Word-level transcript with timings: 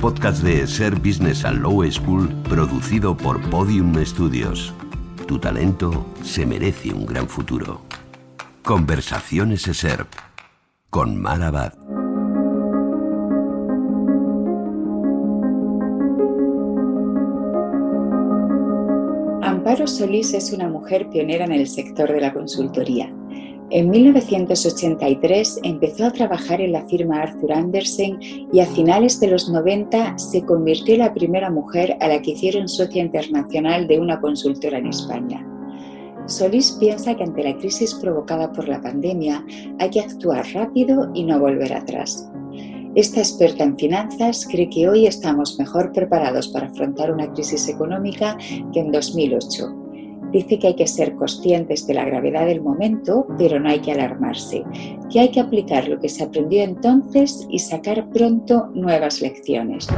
Podcast 0.00 0.44
de 0.44 0.64
Ser 0.66 0.94
Business 0.94 1.44
and 1.44 1.60
Low 1.60 1.82
School 1.90 2.28
producido 2.48 3.16
por 3.16 3.40
Podium 3.50 3.94
Studios. 4.04 4.72
Tu 5.26 5.38
talento 5.38 6.06
se 6.22 6.46
merece 6.46 6.92
un 6.92 7.04
gran 7.04 7.28
futuro. 7.28 7.80
Conversaciones 8.62 9.62
SERP 9.62 10.08
con 10.88 11.20
Mar 11.20 11.42
Abad. 11.42 11.72
Amparo 19.42 19.86
Solís 19.86 20.32
es 20.34 20.52
una 20.52 20.68
mujer 20.68 21.08
pionera 21.10 21.44
en 21.44 21.52
el 21.52 21.66
sector 21.66 22.12
de 22.12 22.20
la 22.20 22.32
consultoría. 22.32 23.12
En 23.70 23.90
1983 23.90 25.60
empezó 25.62 26.06
a 26.06 26.10
trabajar 26.10 26.62
en 26.62 26.72
la 26.72 26.86
firma 26.86 27.20
Arthur 27.20 27.52
Andersen 27.52 28.18
y 28.50 28.60
a 28.60 28.66
finales 28.66 29.20
de 29.20 29.28
los 29.28 29.50
90 29.50 30.16
se 30.16 30.42
convirtió 30.42 30.94
en 30.94 31.00
la 31.00 31.12
primera 31.12 31.50
mujer 31.50 31.94
a 32.00 32.08
la 32.08 32.22
que 32.22 32.30
hicieron 32.30 32.66
socia 32.66 33.02
internacional 33.02 33.86
de 33.86 34.00
una 34.00 34.20
consultora 34.22 34.78
en 34.78 34.86
España. 34.86 35.46
Solís 36.24 36.78
piensa 36.80 37.14
que 37.14 37.24
ante 37.24 37.44
la 37.44 37.58
crisis 37.58 37.92
provocada 37.94 38.50
por 38.52 38.68
la 38.68 38.80
pandemia 38.80 39.44
hay 39.78 39.90
que 39.90 40.00
actuar 40.00 40.46
rápido 40.54 41.10
y 41.12 41.24
no 41.24 41.38
volver 41.38 41.74
atrás. 41.74 42.26
Esta 42.94 43.20
experta 43.20 43.64
en 43.64 43.76
finanzas 43.76 44.46
cree 44.50 44.70
que 44.70 44.88
hoy 44.88 45.06
estamos 45.06 45.58
mejor 45.58 45.92
preparados 45.92 46.48
para 46.48 46.68
afrontar 46.68 47.12
una 47.12 47.30
crisis 47.34 47.68
económica 47.68 48.38
que 48.72 48.80
en 48.80 48.92
2008 48.92 49.87
Dice 50.32 50.58
que 50.58 50.66
hay 50.66 50.76
que 50.76 50.86
ser 50.86 51.14
conscientes 51.14 51.86
de 51.86 51.94
la 51.94 52.04
gravedad 52.04 52.44
del 52.44 52.60
momento, 52.60 53.26
pero 53.38 53.58
no 53.58 53.70
hay 53.70 53.80
que 53.80 53.92
alarmarse, 53.92 54.62
que 55.10 55.20
hay 55.20 55.30
que 55.30 55.40
aplicar 55.40 55.88
lo 55.88 55.98
que 55.98 56.10
se 56.10 56.22
aprendió 56.22 56.62
entonces 56.62 57.46
y 57.48 57.58
sacar 57.58 58.10
pronto 58.10 58.66
nuevas 58.74 59.22
lecciones. 59.22 59.88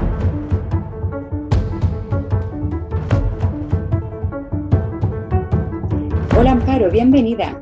Hola 6.39 6.53
Amparo, 6.53 6.93
bienvenida. 6.93 7.61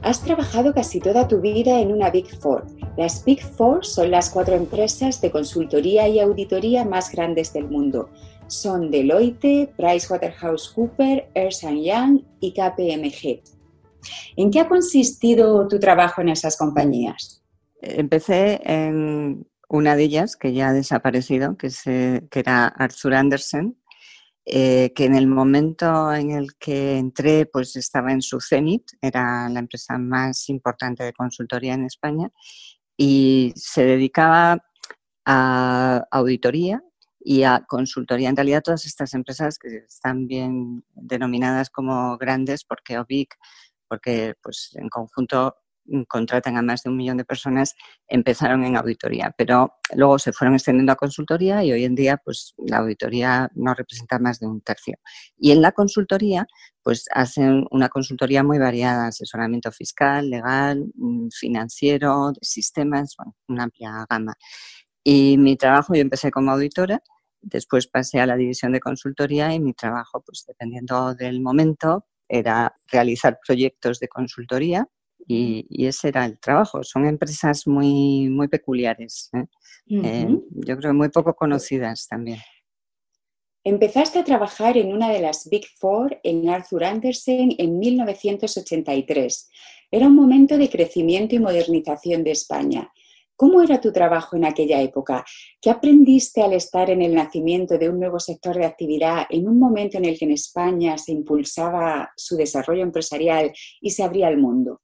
Has 0.00 0.22
trabajado 0.22 0.72
casi 0.72 1.00
toda 1.00 1.28
tu 1.28 1.42
vida 1.42 1.80
en 1.80 1.92
una 1.92 2.08
Big 2.08 2.34
Four. 2.40 2.64
Las 2.96 3.22
Big 3.26 3.42
Four 3.42 3.84
son 3.84 4.10
las 4.10 4.30
cuatro 4.30 4.54
empresas 4.54 5.20
de 5.20 5.30
consultoría 5.30 6.08
y 6.08 6.18
auditoría 6.18 6.86
más 6.86 7.12
grandes 7.12 7.52
del 7.52 7.68
mundo 7.68 8.08
son 8.50 8.90
Deloitte, 8.90 9.72
PricewaterhouseCoopers, 9.76 11.24
Ernst 11.34 11.62
Young 11.62 12.22
y 12.40 12.52
KPMG. 12.52 13.42
¿En 14.36 14.50
qué 14.50 14.60
ha 14.60 14.68
consistido 14.68 15.66
tu 15.68 15.78
trabajo 15.78 16.20
en 16.20 16.30
esas 16.30 16.56
compañías? 16.56 17.42
Empecé 17.80 18.60
en 18.64 19.46
una 19.68 19.94
de 19.94 20.02
ellas, 20.02 20.36
que 20.36 20.52
ya 20.52 20.68
ha 20.68 20.72
desaparecido, 20.72 21.56
que, 21.56 21.70
era 22.32 22.66
Arthur 22.66 23.14
Andersen, 23.14 23.76
eh, 24.44 24.92
que 24.94 25.04
en 25.04 25.14
el 25.14 25.26
momento 25.26 26.12
en 26.12 26.32
el 26.32 26.56
que 26.58 26.98
entré 26.98 27.46
pues 27.46 27.76
estaba 27.76 28.10
en 28.10 28.20
su 28.20 28.40
cenit, 28.40 28.82
era 29.00 29.48
la 29.48 29.60
empresa 29.60 29.96
más 29.96 30.48
importante 30.48 31.04
de 31.04 31.12
consultoría 31.12 31.74
en 31.74 31.84
España 31.84 32.30
y 32.96 33.52
se 33.54 33.84
dedicaba 33.84 34.58
a 35.24 36.04
auditoría 36.10 36.82
y 37.30 37.44
a 37.44 37.64
consultoría. 37.68 38.28
En 38.28 38.34
realidad, 38.34 38.60
todas 38.60 38.84
estas 38.86 39.14
empresas 39.14 39.56
que 39.56 39.68
están 39.86 40.26
bien 40.26 40.82
denominadas 40.94 41.70
como 41.70 42.18
grandes, 42.18 42.64
porque 42.64 42.98
OBIC, 42.98 43.36
porque 43.86 44.34
pues, 44.42 44.70
en 44.74 44.88
conjunto 44.88 45.54
contratan 46.08 46.56
a 46.56 46.62
más 46.62 46.82
de 46.82 46.90
un 46.90 46.96
millón 46.96 47.18
de 47.18 47.24
personas, 47.24 47.76
empezaron 48.08 48.64
en 48.64 48.76
auditoría, 48.76 49.32
pero 49.38 49.74
luego 49.94 50.18
se 50.18 50.32
fueron 50.32 50.54
extendiendo 50.56 50.90
a 50.90 50.96
consultoría 50.96 51.62
y 51.62 51.70
hoy 51.70 51.84
en 51.84 51.94
día 51.94 52.16
pues 52.16 52.52
la 52.58 52.78
auditoría 52.78 53.48
no 53.54 53.74
representa 53.74 54.18
más 54.18 54.40
de 54.40 54.48
un 54.48 54.60
tercio. 54.60 54.96
Y 55.38 55.52
en 55.52 55.62
la 55.62 55.70
consultoría 55.70 56.48
pues 56.82 57.06
hacen 57.14 57.64
una 57.70 57.88
consultoría 57.88 58.42
muy 58.42 58.58
variada, 58.58 59.06
asesoramiento 59.06 59.70
fiscal, 59.70 60.30
legal, 60.30 60.84
mm, 60.96 61.28
financiero, 61.30 62.32
sistemas, 62.42 63.14
una 63.46 63.64
amplia 63.64 64.04
gama. 64.10 64.34
Y 65.04 65.38
mi 65.38 65.56
trabajo, 65.56 65.94
yo 65.94 66.02
empecé 66.02 66.30
como 66.30 66.50
auditora, 66.52 67.02
después 67.40 67.86
pasé 67.86 68.20
a 68.20 68.26
la 68.26 68.36
división 68.36 68.72
de 68.72 68.80
consultoría 68.80 69.52
y 69.54 69.60
mi 69.60 69.72
trabajo, 69.72 70.22
pues 70.24 70.44
dependiendo 70.46 71.14
del 71.14 71.40
momento, 71.40 72.06
era 72.28 72.74
realizar 72.86 73.38
proyectos 73.44 73.98
de 73.98 74.08
consultoría 74.08 74.88
y, 75.26 75.86
ese 75.86 76.08
era 76.08 76.24
el 76.26 76.38
trabajo. 76.38 76.82
Son 76.82 77.06
empresas 77.06 77.66
muy, 77.66 78.28
muy 78.28 78.48
peculiares, 78.48 79.30
¿eh? 79.34 79.46
Eh, 79.92 80.38
yo 80.50 80.76
creo 80.76 80.94
muy 80.94 81.08
poco 81.08 81.34
conocidas 81.34 82.06
también. 82.06 82.38
Empezaste 83.64 84.20
a 84.20 84.24
trabajar 84.24 84.78
en 84.78 84.92
una 84.92 85.10
de 85.10 85.20
las 85.20 85.48
Big 85.50 85.66
Four 85.76 86.18
en 86.22 86.48
Arthur 86.48 86.84
Andersen 86.84 87.54
en 87.58 87.78
1983. 87.78 89.50
Era 89.90 90.06
un 90.06 90.14
momento 90.14 90.56
de 90.56 90.70
crecimiento 90.70 91.34
y 91.34 91.40
modernización 91.40 92.24
de 92.24 92.30
España. 92.30 92.90
¿Cómo 93.40 93.62
era 93.62 93.80
tu 93.80 93.90
trabajo 93.90 94.36
en 94.36 94.44
aquella 94.44 94.82
época? 94.82 95.24
¿Qué 95.62 95.70
aprendiste 95.70 96.42
al 96.42 96.52
estar 96.52 96.90
en 96.90 97.00
el 97.00 97.14
nacimiento 97.14 97.78
de 97.78 97.88
un 97.88 97.98
nuevo 97.98 98.20
sector 98.20 98.54
de 98.54 98.66
actividad 98.66 99.24
en 99.30 99.48
un 99.48 99.58
momento 99.58 99.96
en 99.96 100.04
el 100.04 100.18
que 100.18 100.26
en 100.26 100.32
España 100.32 100.98
se 100.98 101.12
impulsaba 101.12 102.10
su 102.18 102.36
desarrollo 102.36 102.82
empresarial 102.82 103.50
y 103.80 103.92
se 103.92 104.02
abría 104.02 104.28
al 104.28 104.36
mundo? 104.36 104.82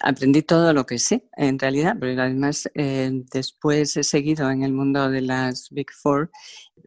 Aprendí 0.00 0.40
todo 0.40 0.72
lo 0.72 0.86
que 0.86 0.98
sé, 0.98 1.28
en 1.36 1.58
realidad, 1.58 1.96
pero 2.00 2.22
además 2.22 2.70
eh, 2.74 3.10
después 3.30 3.94
he 3.98 4.04
seguido 4.04 4.50
en 4.50 4.62
el 4.62 4.72
mundo 4.72 5.10
de 5.10 5.20
las 5.20 5.68
Big 5.70 5.90
Four. 5.92 6.30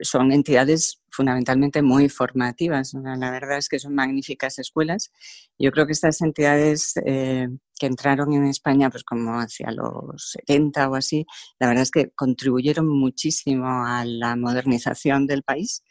Son 0.01 0.31
entidades 0.31 1.00
fundamentalmente 1.11 1.81
muy 1.81 2.09
formativas. 2.09 2.93
La 2.93 3.31
verdad 3.31 3.57
es 3.57 3.69
que 3.69 3.79
son 3.79 3.93
magníficas 3.93 4.57
escuelas. 4.59 5.11
Yo 5.59 5.71
creo 5.71 5.85
que 5.85 5.93
estas 5.93 6.21
entidades 6.21 6.93
eh, 7.05 7.47
que 7.77 7.85
entraron 7.85 8.33
en 8.33 8.45
España 8.45 8.89
pues 8.89 9.03
como 9.03 9.39
hacia 9.39 9.71
los 9.71 10.31
70 10.31 10.89
o 10.89 10.95
así, 10.95 11.25
la 11.59 11.67
verdad 11.67 11.83
es 11.83 11.91
que 11.91 12.11
contribuyeron 12.11 12.87
muchísimo 12.87 13.67
a 13.67 14.05
la 14.05 14.35
modernización 14.35 15.27
del 15.27 15.43
país. 15.43 15.83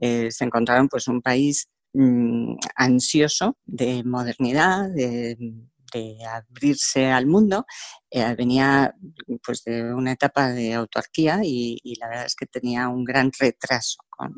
Eh, 0.00 0.30
se 0.30 0.44
encontraron 0.44 0.88
pues 0.88 1.08
un 1.08 1.20
país 1.20 1.68
mm, 1.92 2.54
ansioso 2.76 3.56
de 3.66 4.04
modernidad, 4.04 4.88
de 4.90 5.36
de 5.92 6.18
abrirse 6.24 7.06
al 7.06 7.26
mundo, 7.26 7.66
eh, 8.10 8.34
venía 8.34 8.94
pues 9.44 9.64
de 9.64 9.92
una 9.92 10.12
etapa 10.12 10.48
de 10.48 10.72
autarquía 10.74 11.40
y, 11.42 11.78
la 12.00 12.08
verdad 12.08 12.26
es 12.26 12.34
que 12.34 12.46
tenía 12.46 12.88
un 12.88 13.04
gran 13.04 13.30
retraso 13.38 13.98
con, 14.08 14.32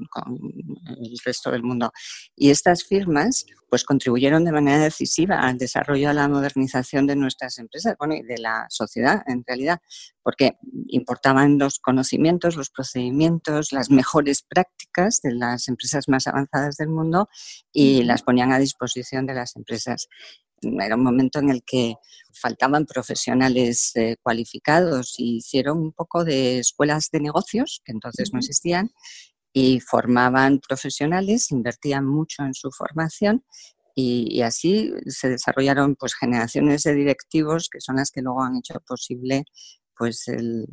el 0.86 1.18
resto 1.24 1.50
del 1.52 1.62
mundo. 1.62 1.92
Y 2.34 2.50
estas 2.50 2.84
firmas 2.84 3.46
pues 3.68 3.84
contribuyeron 3.84 4.44
de 4.44 4.50
manera 4.50 4.80
decisiva 4.80 5.40
al 5.40 5.56
desarrollo, 5.56 6.10
a 6.10 6.12
la 6.12 6.28
modernización 6.28 7.06
de 7.06 7.14
nuestras 7.14 7.58
empresas, 7.58 7.94
bueno, 7.96 8.14
y 8.14 8.22
de 8.22 8.38
la 8.38 8.66
sociedad 8.68 9.22
en 9.26 9.44
realidad, 9.46 9.78
porque 10.22 10.58
importaban 10.88 11.56
los 11.58 11.78
conocimientos, 11.78 12.56
los 12.56 12.70
procedimientos, 12.70 13.72
las 13.72 13.90
mejores 13.90 14.42
prácticas 14.42 15.20
de 15.22 15.34
las 15.34 15.68
empresas 15.68 16.08
más 16.08 16.26
avanzadas 16.26 16.76
del 16.76 16.88
mundo 16.88 17.28
y 17.72 18.02
las 18.02 18.22
ponían 18.22 18.52
a 18.52 18.58
disposición 18.58 19.26
de 19.26 19.34
las 19.34 19.54
empresas 19.54 20.08
era 20.62 20.96
un 20.96 21.02
momento 21.02 21.38
en 21.38 21.50
el 21.50 21.62
que 21.64 21.94
faltaban 22.32 22.86
profesionales 22.86 23.92
eh, 23.96 24.16
cualificados 24.22 25.14
y 25.18 25.38
hicieron 25.38 25.78
un 25.78 25.92
poco 25.92 26.24
de 26.24 26.58
escuelas 26.58 27.10
de 27.10 27.20
negocios, 27.20 27.82
que 27.84 27.92
entonces 27.92 28.32
no 28.32 28.38
existían, 28.38 28.90
y 29.52 29.80
formaban 29.80 30.60
profesionales, 30.60 31.50
invertían 31.50 32.06
mucho 32.06 32.44
en 32.44 32.54
su 32.54 32.70
formación 32.70 33.44
y, 33.94 34.42
así 34.42 34.92
se 35.06 35.28
desarrollaron 35.28 35.96
pues 35.96 36.14
generaciones 36.14 36.84
de 36.84 36.94
directivos 36.94 37.68
que 37.68 37.80
son 37.80 37.96
las 37.96 38.10
que 38.10 38.22
luego 38.22 38.42
han 38.42 38.56
hecho 38.56 38.80
posible 38.86 39.44
pues 39.96 40.28
el, 40.28 40.66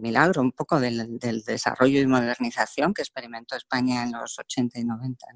milagro 0.00 0.42
un 0.42 0.50
poco 0.52 0.80
del, 0.80 1.18
del, 1.18 1.42
desarrollo 1.42 2.00
y 2.00 2.06
modernización 2.06 2.92
que 2.92 3.02
experimentó 3.02 3.54
España 3.54 4.02
en 4.02 4.12
los 4.12 4.36
80 4.38 4.80
y 4.80 4.84
90. 4.84 5.26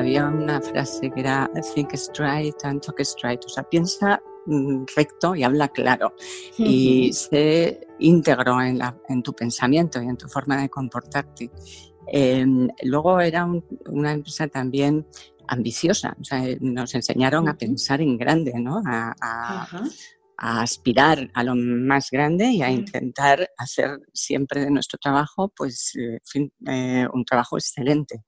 Había 0.00 0.26
una 0.26 0.60
frase 0.60 1.10
que 1.10 1.20
era 1.20 1.50
think 1.74 1.92
straight 1.94 2.56
and 2.64 2.80
talk 2.82 2.98
straight, 3.00 3.44
o 3.44 3.48
sea, 3.48 3.62
piensa 3.62 4.22
mm, 4.46 4.84
recto 4.96 5.34
y 5.34 5.42
habla 5.42 5.68
claro. 5.68 6.14
Y 6.58 7.12
sé 7.12 7.86
íntegro 7.98 8.60
en, 8.60 8.80
en, 9.08 9.22
tu 9.22 9.32
pensamiento 9.32 10.02
y 10.02 10.06
en 10.06 10.16
tu 10.16 10.28
forma 10.28 10.60
de 10.60 10.68
comportarte. 10.68 11.50
Em, 12.06 12.68
luego 12.82 13.20
era 13.20 13.46
una 13.86 14.12
empresa 14.12 14.48
también 14.48 15.06
ambiciosa, 15.46 16.16
o 16.20 16.24
sea, 16.24 16.42
nos 16.60 16.94
enseñaron 16.94 17.48
a 17.48 17.56
pensar 17.56 18.00
en 18.00 18.16
grande, 18.16 18.52
¿no? 18.56 18.82
a, 18.86 19.14
a 20.40 20.62
aspirar 20.62 21.30
a 21.34 21.44
lo 21.44 21.54
más 21.54 22.10
grande 22.10 22.50
y 22.50 22.62
a 22.62 22.70
intentar 22.70 23.50
hacer 23.58 24.00
siempre 24.12 24.64
de 24.64 24.70
nuestro 24.70 24.98
trabajo 24.98 25.52
pues, 25.54 25.94
eh, 25.96 26.18
eh, 26.66 27.06
un 27.12 27.24
trabajo 27.26 27.58
excelente. 27.58 28.24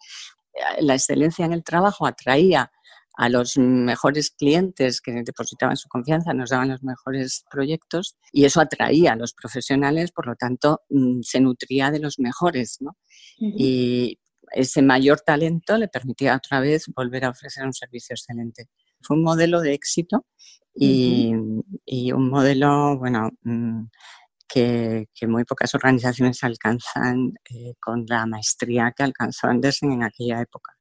La 0.81 0.94
excelencia 0.94 1.44
en 1.44 1.53
el 1.53 1.64
trabajo 1.64 2.06
atraía 2.06 2.70
a 3.14 3.29
los 3.29 3.59
mejores 3.59 4.31
clientes 4.31 5.00
que 5.00 5.12
depositaban 5.23 5.76
su 5.76 5.88
confianza, 5.88 6.32
nos 6.32 6.50
daban 6.50 6.70
los 6.70 6.82
mejores 6.82 7.44
proyectos 7.50 8.17
y 8.32 8.44
eso 8.44 8.61
atraía 8.61 9.12
a 9.12 9.17
los 9.17 9.35
profesionales, 9.35 10.12
por 10.12 10.26
lo 10.26 10.35
tanto 10.35 10.81
mm, 10.88 11.20
se 11.23 11.41
nutría 11.41 11.91
de 11.91 12.00
los 12.00 12.19
mejores. 12.19 12.79
¿no? 12.81 12.97
Y 13.38 14.19
ese 14.53 14.82
mayor 14.82 15.20
talento 15.20 15.76
le 15.76 15.88
permitía 15.88 16.37
otra 16.37 16.61
vez 16.61 16.87
volver 16.94 17.25
a 17.25 17.31
ofrecer 17.31 17.65
un 17.65 17.75
servicio 17.75 18.15
excelente. 18.15 18.69
Fue 19.03 19.17
un 19.17 19.23
modelo 19.23 19.61
de 19.61 19.75
éxito 19.75 20.26
y, 20.75 21.32
un 21.32 22.31
modelo, 22.31 22.99
bueno, 22.99 23.31
que, 24.53 25.07
muy 25.27 25.45
pocas 25.45 25.75
organizaciones 25.75 26.43
alcanzan 26.45 27.35
eh, 27.49 27.75
con 27.81 28.05
la 28.07 28.27
maestría 28.27 28.93
que 28.97 29.03
alcanzó 29.03 29.47
Andersen 29.47 29.93
en 29.93 30.03
aquella 30.03 30.41
época. 30.41 30.77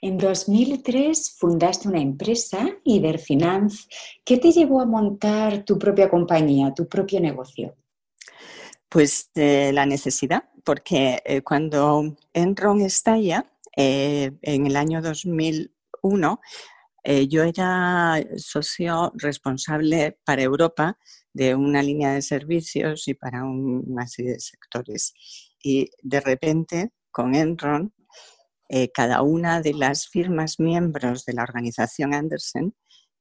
En 0.00 0.18
2003 0.18 1.36
fundaste 1.38 1.88
una 1.88 2.00
empresa, 2.00 2.68
Iberfinanz. 2.84 3.88
¿Qué 4.24 4.38
te 4.38 4.52
llevó 4.52 4.80
a 4.80 4.86
montar 4.86 5.64
tu 5.64 5.78
propia 5.78 6.10
compañía, 6.10 6.72
tu 6.74 6.88
propio 6.88 7.20
negocio? 7.20 7.74
Pues 8.88 9.30
eh, 9.34 9.70
la 9.72 9.86
necesidad, 9.86 10.44
porque 10.64 11.22
eh, 11.24 11.40
cuando 11.42 12.16
Enron 12.32 12.82
estalla 12.82 13.46
en 13.74 14.66
el 14.66 14.76
año 14.76 15.00
2001, 15.00 16.40
eh, 17.04 17.26
yo 17.26 17.42
era 17.42 18.22
socio 18.36 19.12
responsable 19.16 20.18
para 20.24 20.42
Europa 20.42 20.96
de 21.32 21.54
una 21.54 21.82
línea 21.82 22.12
de 22.12 22.22
servicios 22.22 23.08
y 23.08 23.14
para 23.14 23.44
una 23.44 24.06
serie 24.06 24.32
de 24.32 24.40
sectores. 24.40 25.14
Y 25.62 25.90
de 26.02 26.20
repente, 26.20 26.90
con 27.10 27.34
Enron, 27.34 27.94
eh, 28.68 28.90
cada 28.92 29.22
una 29.22 29.60
de 29.60 29.74
las 29.74 30.08
firmas 30.08 30.58
miembros 30.58 31.24
de 31.24 31.34
la 31.34 31.42
organización 31.42 32.14
Andersen, 32.14 32.74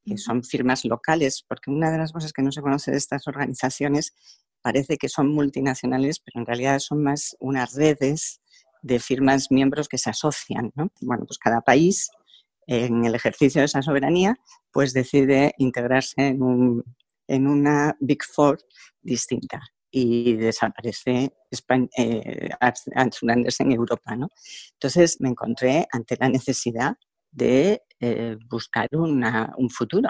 que 0.06 0.18
son 0.18 0.44
firmas 0.44 0.86
locales, 0.86 1.44
porque 1.48 1.70
una 1.72 1.92
de 1.92 1.98
las 1.98 2.12
cosas 2.12 2.34
que 2.34 2.42
no 2.42 2.52
se 2.52 2.62
conoce 2.62 2.92
de 2.92 2.98
estas 2.98 3.28
organizaciones 3.28 4.14
parece 4.62 4.98
que 4.98 5.10
son 5.10 5.28
multinacionales, 5.28 6.20
pero 6.20 6.40
en 6.40 6.46
realidad 6.46 6.80
son 6.80 7.04
más 7.04 7.36
unas 7.40 7.74
redes 7.76 8.42
de 8.82 9.00
firmas 9.00 9.52
miembros 9.52 9.88
que 9.88 9.98
se 9.98 10.10
asocian. 10.10 10.72
Bueno, 11.02 11.26
pues 11.26 11.38
cada 11.38 11.62
país 11.62 12.10
en 12.68 13.06
el 13.06 13.16
ejercicio 13.16 13.62
de 13.62 13.66
esa 13.66 13.82
soberanía, 13.82 14.40
pues 14.72 14.94
decide 14.94 15.54
integrarse 15.58 16.28
en, 16.28 16.42
un, 16.42 16.84
en 17.28 17.48
una 17.48 17.96
Big 18.00 18.24
Four 18.24 18.60
distinta 19.02 19.62
y 19.92 20.34
desaparece 20.36 21.34
España, 21.50 21.88
eh, 21.98 22.50
en 23.60 23.72
Europa. 23.72 24.16
¿no? 24.16 24.30
Entonces 24.74 25.18
me 25.20 25.30
encontré 25.30 25.88
ante 25.92 26.16
la 26.18 26.30
necesidad 26.30 26.96
de 27.32 27.84
eh, 28.00 28.38
buscar 28.50 28.88
un 28.94 29.70
futuro. 29.70 30.10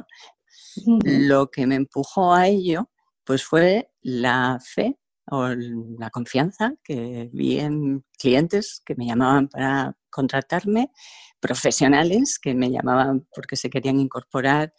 Lo 1.04 1.50
que 1.50 1.66
me 1.66 1.76
empujó 1.76 2.34
a 2.34 2.48
ello 2.48 2.90
pues 3.24 3.44
fue 3.44 3.92
la 4.02 4.60
fe 4.64 4.98
o 5.30 5.48
la 5.48 6.10
confianza 6.10 6.74
que 6.84 7.30
vi 7.32 7.60
en 7.60 8.04
clientes 8.18 8.82
que 8.86 8.96
me 8.96 9.06
llamaban 9.06 9.48
para 9.48 9.96
contratarme, 10.10 10.92
profesionales 11.40 12.40
que 12.42 12.54
me 12.54 12.70
llamaban 12.70 13.28
porque 13.34 13.56
se 13.56 13.70
querían 13.70 14.00
incorporar 14.00 14.74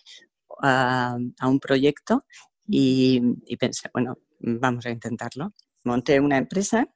a, 0.60 1.16
un 1.42 1.60
proyecto 1.60 2.24
y, 2.66 3.20
pensé, 3.56 3.90
bueno, 3.92 4.18
vamos 4.40 4.86
a 4.86 4.90
intentarlo. 4.90 5.52
Monté 5.84 6.20
una 6.20 6.38
empresa 6.38 6.88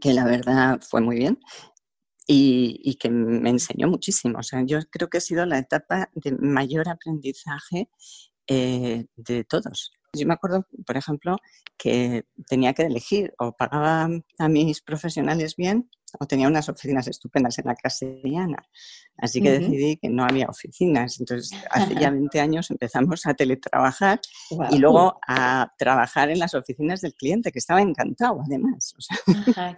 que 0.00 0.12
la 0.12 0.24
verdad 0.24 0.80
fue 0.88 1.00
muy 1.00 1.16
bien 1.16 1.38
y, 2.26 2.96
que 2.96 3.10
me 3.10 3.50
enseñó 3.50 3.88
muchísimo. 3.88 4.38
O 4.38 4.42
sea, 4.42 4.62
yo 4.64 4.80
creo 4.90 5.08
que 5.08 5.18
ha 5.18 5.20
sido 5.20 5.46
la 5.46 5.58
etapa 5.58 6.10
de 6.14 6.32
mayor 6.32 6.88
aprendizaje 6.88 7.88
eh, 8.46 9.06
de 9.16 9.44
todos. 9.44 9.92
Yo 10.12 10.26
me 10.26 10.34
acuerdo, 10.34 10.66
por 10.86 10.96
ejemplo, 10.96 11.36
que 11.76 12.24
tenía 12.48 12.72
que 12.72 12.82
elegir 12.82 13.34
o 13.38 13.52
pagaba 13.52 14.08
a 14.38 14.48
mis 14.48 14.80
profesionales 14.80 15.56
bien 15.56 15.88
o 16.18 16.26
tenía 16.26 16.48
unas 16.48 16.68
oficinas 16.68 17.08
estupendas 17.08 17.58
en 17.58 17.66
la 17.66 17.74
castellana. 17.74 18.58
Así 19.18 19.40
que 19.40 19.58
decidí 19.58 19.96
que 19.96 20.08
no 20.08 20.24
había 20.24 20.46
oficinas. 20.46 21.18
Entonces, 21.20 21.58
hace 21.70 21.94
ya 21.94 22.10
20 22.10 22.40
años 22.40 22.70
empezamos 22.70 23.26
a 23.26 23.34
teletrabajar 23.34 24.20
y 24.70 24.78
luego 24.78 25.18
a 25.26 25.72
trabajar 25.78 26.30
en 26.30 26.38
las 26.38 26.54
oficinas 26.54 27.00
del 27.00 27.14
cliente, 27.14 27.52
que 27.52 27.58
estaba 27.58 27.80
encantado 27.80 28.40
además. 28.44 28.94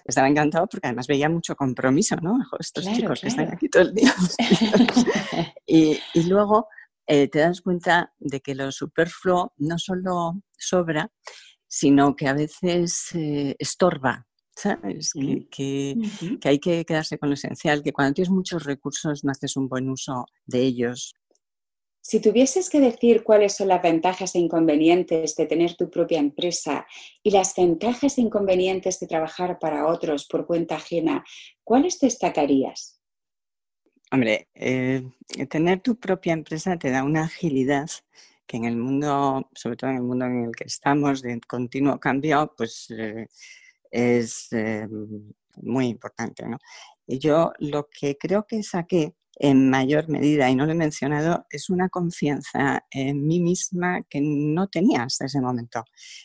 estaba 0.05 0.29
encantado 0.29 0.67
porque 0.67 0.89
además 0.89 1.07
veía 1.07 1.29
mucho 1.29 1.57
compromiso, 1.57 2.17
¿no? 2.17 2.39
estos 2.59 2.85
chicos 2.93 3.21
que 3.21 3.29
están 3.29 3.53
aquí 3.53 3.69
todo 3.69 3.83
el 3.83 3.95
día. 3.95 4.15
y, 5.67 5.99
y 6.15 6.23
luego 6.25 6.69
eh, 7.09 7.27
te 7.29 7.39
das 7.39 7.63
cuenta 7.63 8.13
de 8.19 8.41
que 8.41 8.55
lo 8.55 8.71
superfluo 8.71 9.55
no 9.57 9.79
solo 9.79 10.43
sobra, 10.59 11.11
sino 11.67 12.15
que 12.15 12.29
a 12.29 12.35
veces 12.35 13.15
eh, 13.15 13.57
estorba. 13.59 14.27
¿Sabes? 14.55 15.13
Que, 15.53 15.95
hay 16.43 16.59
que 16.59 16.85
quedarse 16.85 17.17
con 17.17 17.29
lo 17.29 17.35
esencial, 17.35 17.81
que 17.81 17.93
cuando 17.93 18.15
tienes 18.15 18.31
muchos 18.31 18.65
recursos 18.65 19.23
no 19.23 19.31
haces 19.31 19.57
un 19.57 19.69
buen 19.69 19.89
uso 19.89 20.27
de 20.47 20.63
ellos. 20.63 21.15
Si 22.01 22.19
tuvieses 22.19 22.69
que 22.69 22.81
decir 22.81 23.23
cuáles 23.23 23.55
son 23.55 23.69
las 23.69 23.83
ventajas 23.83 24.35
e 24.35 24.41
inconvenientes 24.41 25.37
de 25.37 25.47
tener 25.47 25.77
tu 25.77 25.89
propia 25.89 26.19
empresa 26.19 26.89
y 27.23 27.31
las 27.31 27.55
ventajas 27.55 28.19
e 28.19 28.23
inconvenientes 28.23 28.99
de 28.99 29.07
trabajar 29.07 29.61
para 29.61 29.87
otros 29.87 30.27
por 30.27 30.45
cuenta 30.45 30.75
ajena, 30.75 31.25
¿cuáles 31.63 32.01
destacarías? 32.01 32.98
Hombre, 34.11 34.49
eh, 34.55 35.03
tener 35.51 35.81
tu 35.81 35.97
propia 35.97 36.33
empresa 36.33 36.79
te 36.79 36.91
da 36.91 37.05
una 37.05 37.25
agilidad 37.25 37.91
que 38.47 38.57
en 38.57 38.65
el 38.65 38.77
mundo, 38.77 39.51
sobre 39.55 39.77
todo 39.77 39.91
en 39.91 39.97
el 39.97 40.03
mundo 40.03 40.25
en 40.25 40.45
el 40.45 40.57
que 40.57 40.65
estamos, 40.65 41.21
de 41.21 41.39
continuo 41.47 42.01
cambio, 42.01 42.55
pues 42.57 42.87
eh, 42.91 43.27
es 43.91 44.49
eh, 44.53 44.89
muy 45.57 45.89
importante. 45.89 46.47
¿no? 46.49 46.59
Y 47.07 47.19
yo 47.19 47.53
lo 47.59 47.89
que 47.91 48.17
creo 48.17 48.47
que 48.47 48.63
saqué 48.63 49.15
en 49.35 49.69
mayor 49.69 50.09
medida, 50.09 50.51
y 50.51 50.57
no 50.57 50.65
lo 50.65 50.73
he 50.73 50.75
mencionado, 50.75 51.47
es 51.51 51.69
una 51.71 51.91
confianza 51.91 52.87
en 52.91 53.27
mí 53.27 53.41
misma 53.41 54.03
que 54.09 54.21
no 54.23 54.69
tenía 54.69 55.03
hasta 55.05 55.27
ese 55.27 55.41
momento. 55.41 55.85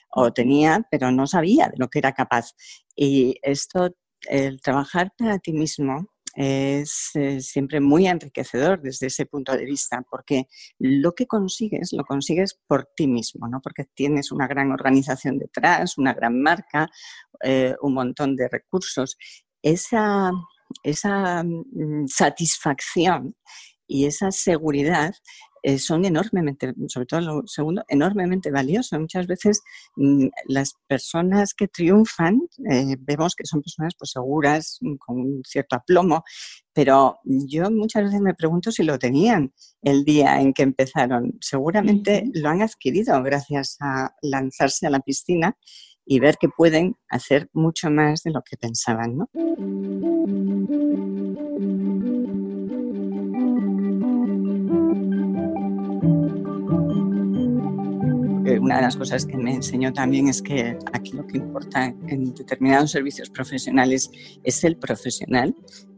O 0.10 0.32
tenía, 0.34 0.88
pero 0.90 1.12
no 1.12 1.28
sabía 1.28 1.68
de 1.68 1.78
lo 1.78 1.90
que 1.90 2.00
era 2.00 2.14
capaz. 2.14 2.54
Y 2.96 3.36
esto, 3.44 3.96
el 4.30 4.62
trabajar 4.62 5.12
para 5.18 5.38
ti 5.40 5.52
mismo, 5.54 6.13
es 6.34 7.12
eh, 7.14 7.40
siempre 7.42 7.80
muy 7.80 8.08
enriquecedor 8.08 8.82
desde 8.82 9.08
ese 9.08 9.26
punto 9.26 9.56
de 9.56 9.66
vista, 9.66 10.04
porque 10.10 10.48
lo 10.80 11.14
que 11.14 11.28
consigues, 11.28 11.94
lo 11.94 12.04
consigues 12.04 12.60
por 12.68 12.90
ti 12.96 13.08
mismo, 13.08 13.48
¿no? 13.48 13.62
porque 13.62 13.86
tienes 13.94 14.32
una 14.32 14.48
gran 14.48 14.72
organización 14.72 15.38
detrás, 15.38 15.98
una 15.98 16.14
gran 16.14 16.42
marca, 16.42 16.90
eh, 17.44 17.76
un 17.82 17.94
montón 17.94 18.36
de 18.36 18.50
recursos. 18.50 19.18
Esa, 19.62 20.32
esa 20.84 21.44
mm, 21.44 22.08
satisfacción 22.08 23.36
y 23.88 24.06
esa 24.06 24.32
seguridad 24.32 25.14
eh, 25.66 25.80
son 25.80 26.04
enormemente, 26.04 26.74
sobre 26.88 27.08
todo 27.08 27.22
lo 27.22 27.48
segundo, 27.48 27.84
enormemente 27.88 28.52
valiosos. 28.52 29.00
Muchas 29.00 29.28
veces 29.28 29.62
mm, 29.96 30.28
las 30.48 30.74
personas 30.88 31.54
que 31.54 31.70
triunfan 31.70 32.42
eh, 32.70 32.98
vemos 33.00 33.34
que 33.34 33.46
son 33.46 33.62
personas 33.62 33.94
pues, 33.98 34.12
seguras, 34.12 34.78
mm, 34.82 34.96
con 34.98 35.20
un 35.22 35.42
cierto 35.46 35.78
aplomo, 35.78 36.24
pero 36.74 37.20
yo 37.24 37.72
muchas 37.72 38.04
veces 38.04 38.20
me 38.20 38.34
pregunto 38.34 38.72
si 38.72 38.84
lo 38.84 39.00
tenían 39.00 39.54
el 39.82 40.04
día 40.04 40.42
en 40.42 40.54
que 40.54 40.64
empezaron. 40.64 41.38
Seguramente 41.40 42.30
lo 42.34 42.50
han 42.50 42.62
adquirido 42.62 43.22
gracias 43.24 43.78
a 43.80 44.14
lanzarse 44.22 44.88
a 44.88 44.90
la 44.90 45.00
piscina 45.00 45.58
y 46.06 46.20
ver 46.20 46.36
que 46.38 46.50
pueden 46.50 46.96
hacer 47.08 47.50
mucho 47.54 47.90
más 47.90 48.24
de 48.24 48.32
lo 48.32 48.42
que 48.42 48.58
pensaban. 48.58 49.18
¿no? 49.18 49.30
Una 58.60 58.76
de 58.78 58.82
las 58.82 58.98
cosas 58.98 59.26
que 59.26 59.38
me 59.38 59.56
enseñó 59.56 59.94
también 59.94 60.28
es 60.28 60.42
que 60.42 60.78
aquí 60.92 61.12
lo 61.14 61.26
que 61.26 61.38
importa 61.38 61.86
en 61.86 62.34
determinados 62.34 62.92
servicios 62.92 63.30
profesionales 63.30 64.10
es 64.44 64.64
el 64.64 64.78
profesional 64.78 65.56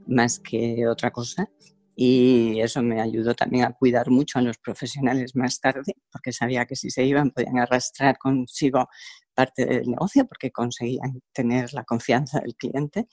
más 0.08 0.40
que 0.40 0.88
otra 0.88 1.12
cosa 1.12 1.50
y 1.96 2.60
eso 2.62 2.84
me 2.84 3.02
ayudó 3.02 3.34
también 3.34 3.64
a 3.66 3.74
cuidar 3.74 4.10
mucho 4.12 4.38
a 4.38 4.42
los 4.42 4.58
profesionales 4.58 5.36
más 5.36 5.60
tarde, 5.60 5.96
porque 6.12 6.34
sabía 6.34 6.66
que 6.66 6.76
si 6.76 6.90
se 6.90 7.04
iban 7.04 7.32
podían 7.32 7.58
arrastrar 7.58 8.18
consigo 8.18 8.90
parte 9.34 9.66
del 9.66 9.90
negocio 9.90 10.28
porque 10.28 10.52
conseguían 10.52 11.22
tener 11.34 11.74
la 11.74 11.84
confianza 11.84 12.40
del 12.42 12.56
cliente, 12.56 13.08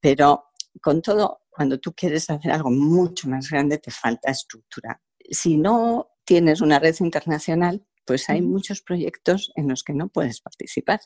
pero 0.00 0.44
con 0.80 1.02
todo, 1.02 1.42
cuando 1.50 1.78
tú 1.78 1.92
quieres 1.92 2.30
hacer 2.30 2.52
algo 2.52 2.70
mucho 2.70 3.28
más 3.28 3.50
grande 3.50 3.78
te 3.78 3.90
falta 3.90 4.30
estructura. 4.30 5.02
Si 5.30 5.58
no 5.58 6.08
tienes 6.24 6.60
una 6.60 6.78
red 6.78 6.94
internacional, 7.00 7.84
pues 8.08 8.30
hay 8.30 8.40
muchos 8.40 8.80
proyectos 8.80 9.52
en 9.54 9.68
los 9.68 9.84
que 9.84 9.92
no 9.92 10.08
puedes 10.08 10.40
participar. 10.40 10.98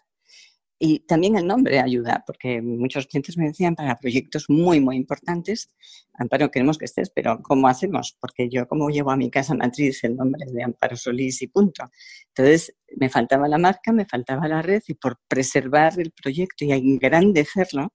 Y 0.78 1.00
también 1.00 1.36
el 1.36 1.46
nombre 1.46 1.80
ayuda, 1.80 2.22
porque 2.26 2.62
muchos 2.62 3.06
clientes 3.06 3.36
me 3.36 3.46
decían 3.46 3.74
para 3.74 3.98
proyectos 3.98 4.46
muy, 4.48 4.80
muy 4.80 4.96
importantes, 4.96 5.70
Amparo, 6.14 6.50
queremos 6.50 6.78
que 6.78 6.84
estés, 6.84 7.10
pero 7.10 7.40
¿cómo 7.42 7.66
hacemos? 7.66 8.16
Porque 8.20 8.48
yo, 8.48 8.68
como 8.68 8.88
llevo 8.88 9.10
a 9.10 9.16
mi 9.16 9.30
casa 9.30 9.54
matriz 9.54 10.02
el 10.04 10.16
nombre 10.16 10.44
de 10.46 10.62
Amparo 10.62 10.96
Solís 10.96 11.42
y 11.42 11.48
punto. 11.48 11.90
Entonces, 12.28 12.76
me 12.96 13.08
faltaba 13.08 13.48
la 13.48 13.58
marca, 13.58 13.92
me 13.92 14.06
faltaba 14.06 14.46
la 14.46 14.62
red 14.62 14.82
y 14.86 14.94
por 14.94 15.18
preservar 15.26 15.98
el 16.00 16.12
proyecto 16.12 16.64
y 16.64 16.72
engrandecerlo, 16.72 17.92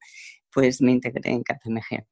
pues 0.52 0.82
me 0.82 0.92
integré 0.92 1.32
en 1.32 1.44
KPMG. 1.44 2.06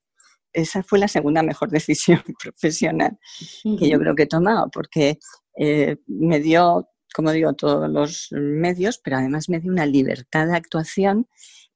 Esa 0.53 0.81
fue 0.83 0.99
la 0.99 1.09
segunda 1.09 1.43
mejor 1.43 1.69
decisión 1.71 2.21
profesional 2.41 3.17
que 3.63 3.89
yo 3.89 3.99
creo 3.99 4.15
que 4.15 4.23
he 4.23 4.27
tomado, 4.27 4.69
porque 4.71 5.19
eh, 5.57 5.97
me 6.07 6.39
dio 6.39 6.89
como 7.15 7.31
digo, 7.31 7.53
todos 7.53 7.89
los 7.89 8.27
medios, 8.31 8.99
pero 9.01 9.15
además 9.15 9.47
me 9.47 9.61
dio 9.61 9.71
una 9.71 9.85
libertad 9.85 10.47
de 10.47 10.57
actuación 10.57 11.27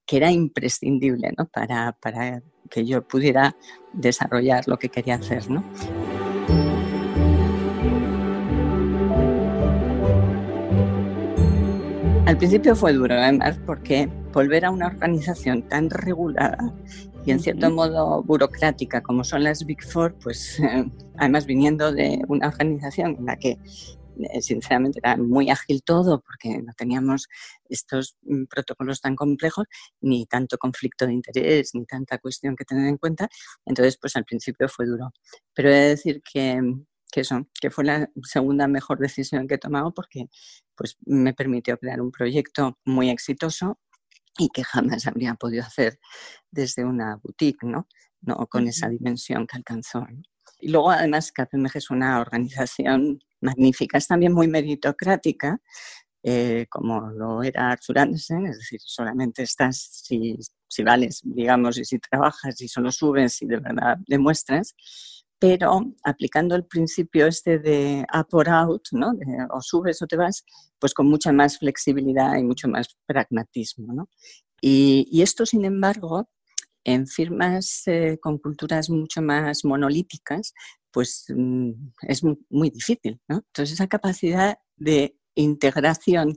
que 0.04 0.18
era 0.18 0.30
imprescindible 0.30 1.32
¿no? 1.38 1.46
para, 1.46 1.92
para, 1.92 2.42
que 2.68 2.84
yo 2.84 3.08
pudiera 3.08 3.56
desarrollar 3.94 4.68
lo 4.68 4.78
que 4.78 4.90
quería 4.90 5.14
hacer. 5.14 5.48
¿no? 5.48 5.64
Al 12.26 12.36
principio 12.36 12.76
fue 12.76 12.92
duro, 12.92 13.14
además, 13.14 13.58
porque 13.64 14.10
volver 14.32 14.64
a 14.64 14.70
una 14.70 14.86
organización 14.86 15.62
tan 15.62 15.90
regulada 15.90 16.72
y 17.24 17.32
en 17.32 17.40
cierto 17.40 17.70
modo 17.70 18.22
burocrática 18.22 19.02
como 19.02 19.24
son 19.24 19.44
las 19.44 19.64
Big 19.64 19.84
Four, 19.84 20.14
pues 20.14 20.60
además 21.18 21.46
viniendo 21.46 21.92
de 21.92 22.22
una 22.28 22.48
organización 22.48 23.16
en 23.18 23.26
la 23.26 23.36
que 23.36 23.58
eh, 24.18 24.42
sinceramente 24.42 25.00
era 25.02 25.16
muy 25.16 25.50
ágil 25.50 25.82
todo 25.82 26.20
porque 26.20 26.60
no 26.62 26.72
teníamos 26.76 27.28
estos 27.68 28.16
mm, 28.22 28.44
protocolos 28.44 29.00
tan 29.00 29.16
complejos, 29.16 29.66
ni 30.00 30.26
tanto 30.26 30.58
conflicto 30.58 31.06
de 31.06 31.14
interés, 31.14 31.70
ni 31.74 31.84
tanta 31.86 32.18
cuestión 32.18 32.56
que 32.56 32.64
tener 32.64 32.88
en 32.88 32.98
cuenta. 32.98 33.28
Entonces, 33.64 33.98
pues 34.00 34.16
al 34.16 34.24
principio 34.24 34.68
fue 34.68 34.86
duro. 34.86 35.12
Pero 35.54 35.70
he 35.70 35.74
de 35.74 35.88
decir 35.88 36.22
que, 36.22 36.60
que 37.12 37.20
eso, 37.20 37.46
que 37.60 37.70
fue 37.70 37.84
la 37.84 38.10
segunda 38.22 38.66
mejor 38.66 38.98
decisión 38.98 39.46
que 39.48 39.54
he 39.54 39.58
tomado 39.58 39.92
porque 39.94 40.28
pues, 40.74 40.98
me 41.06 41.34
permitió 41.34 41.78
crear 41.78 42.00
un 42.00 42.10
proyecto 42.10 42.78
muy 42.84 43.10
exitoso 43.10 43.78
y 44.38 44.48
que 44.48 44.64
jamás 44.64 45.06
habría 45.06 45.34
podido 45.34 45.64
hacer 45.64 45.98
desde 46.50 46.84
una 46.84 47.16
boutique, 47.16 47.62
¿no? 47.64 47.86
No 48.22 48.46
con 48.46 48.68
esa 48.68 48.88
dimensión 48.88 49.46
que 49.46 49.56
alcanzó. 49.56 50.06
Y 50.58 50.70
luego, 50.70 50.90
además, 50.90 51.32
KPMG 51.32 51.76
es 51.76 51.90
una 51.90 52.20
organización 52.20 53.20
magnífica, 53.40 53.98
es 53.98 54.06
también 54.06 54.32
muy 54.32 54.46
meritocrática, 54.48 55.60
eh, 56.22 56.66
como 56.68 57.00
lo 57.10 57.42
era 57.42 57.70
Arthur 57.70 57.98
Andersen, 57.98 58.46
es 58.46 58.58
decir, 58.58 58.80
solamente 58.84 59.42
estás 59.42 59.78
si, 59.78 60.36
si, 60.68 60.82
vales, 60.82 61.20
digamos, 61.24 61.78
y 61.78 61.84
si 61.86 61.98
trabajas 61.98 62.60
y 62.60 62.68
solo 62.68 62.92
subes 62.92 63.40
y 63.40 63.46
de 63.46 63.56
verdad 63.58 63.96
demuestras, 64.06 64.74
pero 65.40 65.80
aplicando 66.04 66.54
el 66.54 66.66
principio 66.66 67.26
este 67.26 67.58
de 67.58 68.06
up 68.14 68.28
or 68.32 68.48
out, 68.50 68.82
¿no? 68.92 69.12
o 69.50 69.60
subes 69.62 70.02
o 70.02 70.06
te 70.06 70.16
vas, 70.16 70.44
pues 70.78 70.92
con 70.92 71.08
mucha 71.08 71.32
más 71.32 71.58
flexibilidad 71.58 72.36
y 72.36 72.44
mucho 72.44 72.68
más 72.68 72.94
pragmatismo. 73.06 73.94
¿no? 73.94 74.10
Y, 74.60 75.22
esto, 75.22 75.46
sin 75.46 75.64
embargo, 75.64 76.28
en 76.84 77.06
firmas 77.06 77.84
eh, 77.86 78.18
con 78.20 78.36
culturas 78.36 78.90
mucho 78.90 79.22
más 79.22 79.64
monolíticas, 79.64 80.52
pues 80.90 81.24
mm, 81.34 81.70
es 82.02 82.22
muy, 82.22 82.70
difícil. 82.70 83.18
¿no? 83.26 83.36
Entonces, 83.36 83.72
esa 83.72 83.86
capacidad 83.86 84.58
de 84.76 85.16
integración 85.34 86.36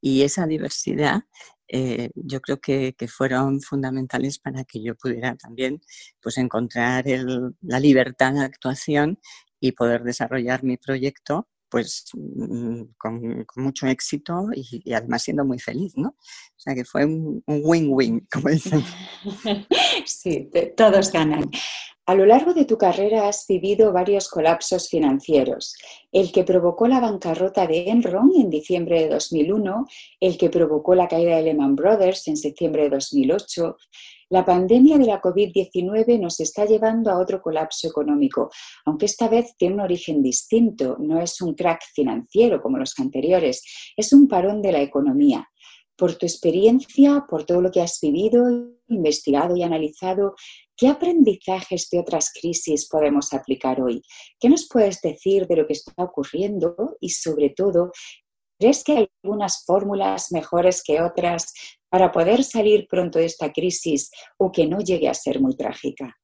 y 0.00 0.22
esa 0.22 0.46
diversidad 0.46 1.24
eh, 1.68 2.10
yo 2.14 2.40
creo 2.40 2.60
que, 2.60 2.94
fueron 3.08 3.60
fundamentales 3.60 4.38
para 4.38 4.64
que 4.64 4.82
yo 4.82 4.94
pudiera 4.94 5.36
también 5.36 5.80
pues, 6.20 6.38
encontrar 6.38 7.04
la 7.62 7.80
libertad 7.80 8.32
de 8.32 8.40
actuación 8.40 9.18
y 9.60 9.72
poder 9.72 10.02
desarrollar 10.02 10.64
mi 10.64 10.76
proyecto 10.76 11.48
pues 11.70 12.06
mm, 12.14 12.82
con, 12.96 13.46
mucho 13.56 13.86
éxito 13.86 14.48
y, 14.54 14.92
además 14.92 15.22
siendo 15.22 15.44
muy 15.44 15.58
feliz, 15.58 15.92
¿no? 15.96 16.08
O 16.08 16.58
sea 16.58 16.74
que 16.74 16.84
fue 16.84 17.04
un 17.04 17.42
win-win, 17.46 18.26
como 18.32 18.48
dicen. 18.48 18.82
Sí, 20.06 20.48
todos 20.76 21.12
ganan. 21.12 21.50
A 22.08 22.14
lo 22.14 22.24
largo 22.24 22.54
de 22.54 22.64
tu 22.64 22.78
carrera 22.78 23.28
has 23.28 23.44
vivido 23.46 23.92
varios 23.92 24.30
colapsos 24.30 24.88
financieros. 24.88 25.74
El 26.10 26.32
que 26.32 26.42
provocó 26.42 26.88
la 26.88 27.00
bancarrota 27.00 27.66
de 27.66 27.90
Enron 27.90 28.32
en 28.34 28.48
diciembre 28.48 29.02
de 29.02 29.08
2001, 29.10 29.86
el 30.18 30.38
que 30.38 30.48
provocó 30.48 30.94
la 30.94 31.06
caída 31.06 31.36
de 31.36 31.42
Lehman 31.42 31.76
Brothers 31.76 32.26
en 32.28 32.38
septiembre 32.38 32.84
de 32.84 32.88
2008, 32.88 33.76
la 34.30 34.42
pandemia 34.42 34.96
de 34.96 35.04
la 35.04 35.20
COVID-19 35.20 36.18
nos 36.18 36.40
está 36.40 36.64
llevando 36.64 37.10
a 37.10 37.18
otro 37.18 37.42
colapso 37.42 37.88
económico, 37.88 38.48
aunque 38.86 39.04
esta 39.04 39.28
vez 39.28 39.54
tiene 39.58 39.74
un 39.74 39.80
origen 39.80 40.22
distinto, 40.22 40.96
no 40.98 41.20
es 41.20 41.42
un 41.42 41.52
crack 41.52 41.82
financiero 41.92 42.62
como 42.62 42.78
los 42.78 42.98
anteriores, 42.98 43.62
es 43.94 44.14
un 44.14 44.28
parón 44.28 44.62
de 44.62 44.72
la 44.72 44.80
economía. 44.80 45.46
Por 45.94 46.14
tu 46.14 46.24
experiencia, 46.24 47.26
por 47.28 47.44
todo 47.44 47.60
lo 47.60 47.70
que 47.70 47.82
has 47.82 47.98
vivido, 48.00 48.46
investigado 48.88 49.56
y 49.56 49.62
analizado, 49.62 50.36
¿qué 50.78 50.88
aprendizajes 50.88 51.90
de 51.90 51.98
otras 51.98 52.32
crisis 52.32 52.88
podemos 52.88 53.34
aplicar 53.34 53.82
hoy? 53.82 54.00
¿Qué 54.40 54.48
nos 54.48 54.66
puedes 54.66 55.02
decir 55.02 55.46
de 55.46 55.56
lo 55.56 55.66
que 55.66 55.74
está 55.74 55.92
ocurriendo 55.98 56.96
y 57.00 57.10
sobre 57.10 57.50
todo, 57.50 57.92
¿Crees 58.60 58.82
que 58.82 58.92
hay 58.92 59.10
algunas 59.22 59.64
fórmulas 59.64 60.32
mejores 60.32 60.82
que 60.82 61.00
otras 61.00 61.52
para 61.88 62.10
poder 62.10 62.42
salir 62.42 62.88
pronto 62.90 63.20
de 63.20 63.26
esta 63.26 63.52
crisis 63.52 64.10
o 64.36 64.50
que 64.50 64.66
no 64.66 64.78
llegue 64.78 65.08
a 65.08 65.14
ser 65.14 65.40
muy 65.40 65.56
trágica? 65.56 66.16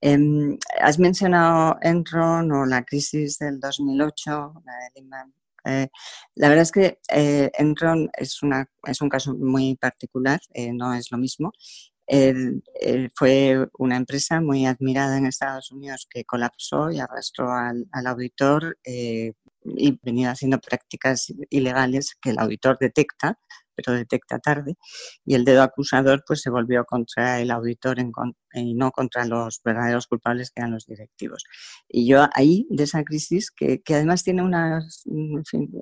Em, 0.00 0.56
has 0.80 0.98
mencionado 0.98 1.76
Enron 1.82 2.50
o 2.52 2.64
la 2.64 2.82
crisis 2.82 3.38
del 3.38 3.60
2008, 3.60 4.54
la 4.64 4.72
de 4.72 4.90
Lehman. 4.94 5.34
Eh, 5.66 5.88
la 6.36 6.48
verdad 6.48 6.62
es 6.62 6.72
que 6.72 6.98
eh, 7.10 7.50
Enron 7.58 8.08
es, 8.16 8.40
un 8.42 9.08
caso 9.10 9.34
muy 9.34 9.76
particular, 9.76 10.40
eh, 10.54 10.72
no 10.72 10.94
es 10.94 11.10
lo 11.10 11.18
mismo. 11.18 11.52
Fue 13.14 13.68
una 13.78 13.96
empresa 13.96 14.40
muy 14.40 14.66
admirada 14.66 15.18
en 15.18 15.26
Estados 15.26 15.72
Unidos 15.72 16.06
que 16.08 16.24
colapsó 16.24 16.90
y 16.90 17.00
arrastró 17.00 17.50
al, 17.52 17.86
al 17.92 18.06
auditor 18.06 18.78
y 19.74 19.98
venía 20.02 20.30
haciendo 20.30 20.58
prácticas 20.60 21.32
ilegales 21.50 22.16
que 22.20 22.30
el 22.30 22.38
auditor 22.38 22.78
detecta, 22.78 23.38
pero 23.74 23.92
detecta 23.92 24.38
tarde, 24.38 24.76
y 25.24 25.34
el 25.34 25.44
dedo 25.44 25.62
acusador 25.62 26.24
pues 26.26 26.40
se 26.40 26.50
volvió 26.50 26.84
contra 26.84 27.40
el 27.40 27.50
auditor 27.50 27.98
y 28.54 28.74
no 28.74 28.90
contra 28.90 29.26
los 29.26 29.60
verdaderos 29.62 30.06
culpables 30.06 30.50
que 30.50 30.60
eran 30.62 30.72
los 30.72 30.86
directivos. 30.86 31.44
Y 31.88 32.06
yo 32.06 32.26
ahí, 32.34 32.66
de 32.70 32.84
esa 32.84 33.04
crisis, 33.04 33.50
que, 33.50 33.82
además 33.90 34.24
tiene 34.24 34.42
unas 34.42 35.04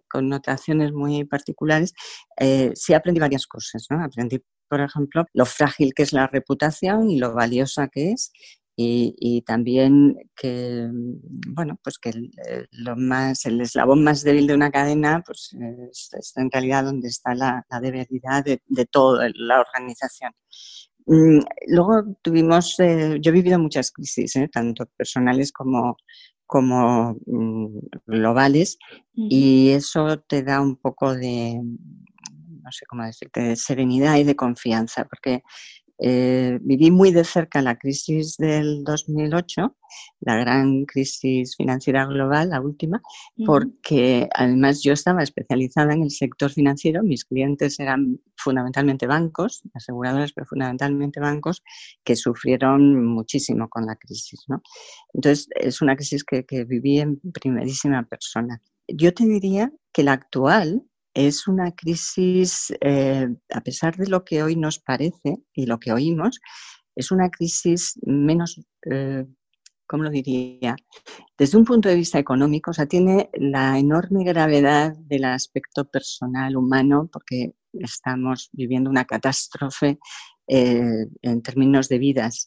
connotaciones 0.09 0.93
muy 0.93 1.25
particulares, 1.25 1.95
eh, 2.39 2.73
sí 2.75 2.95
aprendí 2.95 3.21
varias 3.21 3.47
cosas. 3.47 3.87
¿no? 3.91 4.03
Aprendí, 4.03 4.43
por 4.75 4.81
ejemplo, 4.81 5.25
lo 5.35 5.47
frágil 5.47 5.95
que 5.95 6.03
es 6.03 6.13
la 6.13 6.27
reputación 6.27 7.09
y 7.09 7.21
lo 7.21 7.33
valiosa 7.33 7.87
que 7.87 8.11
es, 8.11 8.33
y, 8.77 9.43
también 9.43 10.17
que, 10.35 10.89
bueno, 11.47 11.79
pues 11.81 11.97
que 11.97 12.09
el, 12.09 12.33
lo 12.73 12.97
más, 12.97 13.47
el 13.47 13.61
eslabón 13.61 14.03
más 14.03 14.25
débil 14.25 14.49
de 14.49 14.55
una 14.55 14.73
cadena 14.73 15.23
pues 15.25 15.57
es, 15.93 16.33
en 16.35 16.51
realidad 16.51 16.87
donde 16.87 17.07
está 17.07 17.37
la, 17.37 17.65
debilidad 17.81 18.45
de, 18.45 18.63
de 18.67 18.85
toda 18.87 19.31
la 19.37 19.61
organización. 19.61 20.33
Mm, 21.07 21.39
luego 21.69 22.17
tuvimos, 22.21 22.75
eh, 22.81 23.19
yo 23.21 23.31
he 23.31 23.33
vivido 23.33 23.61
muchas 23.61 23.93
crisis, 23.93 24.35
¿eh? 24.35 24.49
tanto 24.53 24.87
personales 24.97 25.53
como, 25.53 25.97
como 26.47 27.17
mm, 27.27 27.79
globales, 28.07 28.77
y 29.13 29.69
eso 29.71 30.19
te 30.19 30.43
da 30.43 30.61
un 30.61 30.75
poco 30.79 31.15
de, 31.15 31.61
no 32.65 32.73
sé 32.73 32.87
cómo 32.87 33.05
decirte, 33.05 33.41
de 33.41 33.57
serenidad 33.57 34.17
y 34.17 34.25
de 34.25 34.35
confianza, 34.35 35.05
porque 35.05 35.43
eh, 35.99 36.59
viví 36.61 36.91
muy 36.91 37.13
de 37.13 37.23
cerca 37.23 37.63
la 37.63 37.77
crisis 37.77 38.37
del 38.37 38.83
2008, 38.83 39.77
la 40.21 40.37
gran 40.37 40.87
crisis 40.87 41.55
financiera 41.57 42.05
global, 42.07 42.51
la 42.51 42.61
última, 42.61 43.01
porque 43.47 44.29
además 44.35 44.83
yo 44.83 44.93
estaba 44.93 45.23
especializada 45.23 45.95
en 45.95 46.03
el 46.03 46.11
sector 46.11 46.51
financiero, 46.51 47.05
mis 47.05 47.25
clientes 47.25 47.79
eran 47.79 48.19
fundamentalmente 48.37 49.07
bancos, 49.07 49.63
aseguradoras, 49.73 50.33
pero 50.33 50.47
fundamentalmente 50.47 51.21
bancos, 51.21 51.63
que 52.03 52.17
sufrieron 52.17 53.07
muchísimo 53.07 53.69
con 53.69 53.87
la 53.87 53.95
crisis. 53.95 54.41
¿no? 54.49 54.63
Entonces, 55.13 55.49
es 55.55 55.81
una 55.81 55.95
crisis 55.95 56.25
que, 56.25 56.45
que 56.45 56.65
viví 56.65 56.99
en 56.99 57.21
primerísima 57.33 58.03
persona. 58.03 58.61
Yo 58.89 59.15
te 59.15 59.25
diría 59.27 59.73
que 59.93 60.03
la 60.03 60.13
actual 60.13 60.83
es 61.15 61.47
una 61.47 61.73
crisis, 61.73 62.75
eh, 62.81 63.29
a 63.53 63.61
pesar 63.61 63.97
de 63.97 64.09
lo 64.09 64.25
que 64.25 64.43
hoy 64.43 64.57
nos 64.57 64.81
parece 64.81 65.39
y 65.55 65.67
lo 65.67 65.79
que 65.79 65.93
oímos, 65.93 66.41
es 66.97 67.13
una 67.13 67.31
crisis 67.31 67.99
menos, 68.03 68.61
eh, 68.91 69.25
¿cómo 69.87 70.03
lo 70.03 70.11
diría? 70.11 70.75
Desde 71.39 71.57
un 71.57 71.65
punto 71.65 71.89
de 71.89 71.95
vista 71.95 72.19
económico, 72.19 72.73
o 72.73 72.75
sea, 72.75 72.87
tiene 72.87 73.31
la 73.35 73.79
enorme 73.79 74.25
gravedad 74.25 74.95
del 74.99 75.25
aspecto 75.25 75.85
personal, 75.89 76.57
humano, 76.57 77.09
porque 77.13 77.55
estamos 77.73 78.51
viviendo 78.53 78.91
una 78.91 79.05
catástrofe 79.05 79.99
eh, 80.49 81.07
en 81.23 81.43
términos 81.43 81.89
de 81.89 81.99
vidas. 81.99 82.47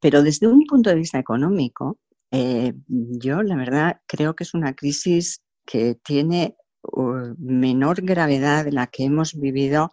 Pero 0.00 0.22
desde 0.22 0.46
un 0.46 0.64
punto 0.66 0.90
de 0.90 0.96
vista 0.96 1.18
económico, 1.18 1.98
yo 2.28 3.42
la 3.42 3.56
verdad 3.56 4.00
creo 4.06 4.36
que 4.36 4.44
es 4.44 4.52
una 4.52 4.74
crisis 4.74 5.42
que 5.64 5.94
tiene 6.04 6.54
menor 7.38 8.02
gravedad 8.02 8.64
de 8.64 8.72
la 8.72 8.86
que 8.86 9.04
hemos 9.04 9.34
vivido, 9.34 9.92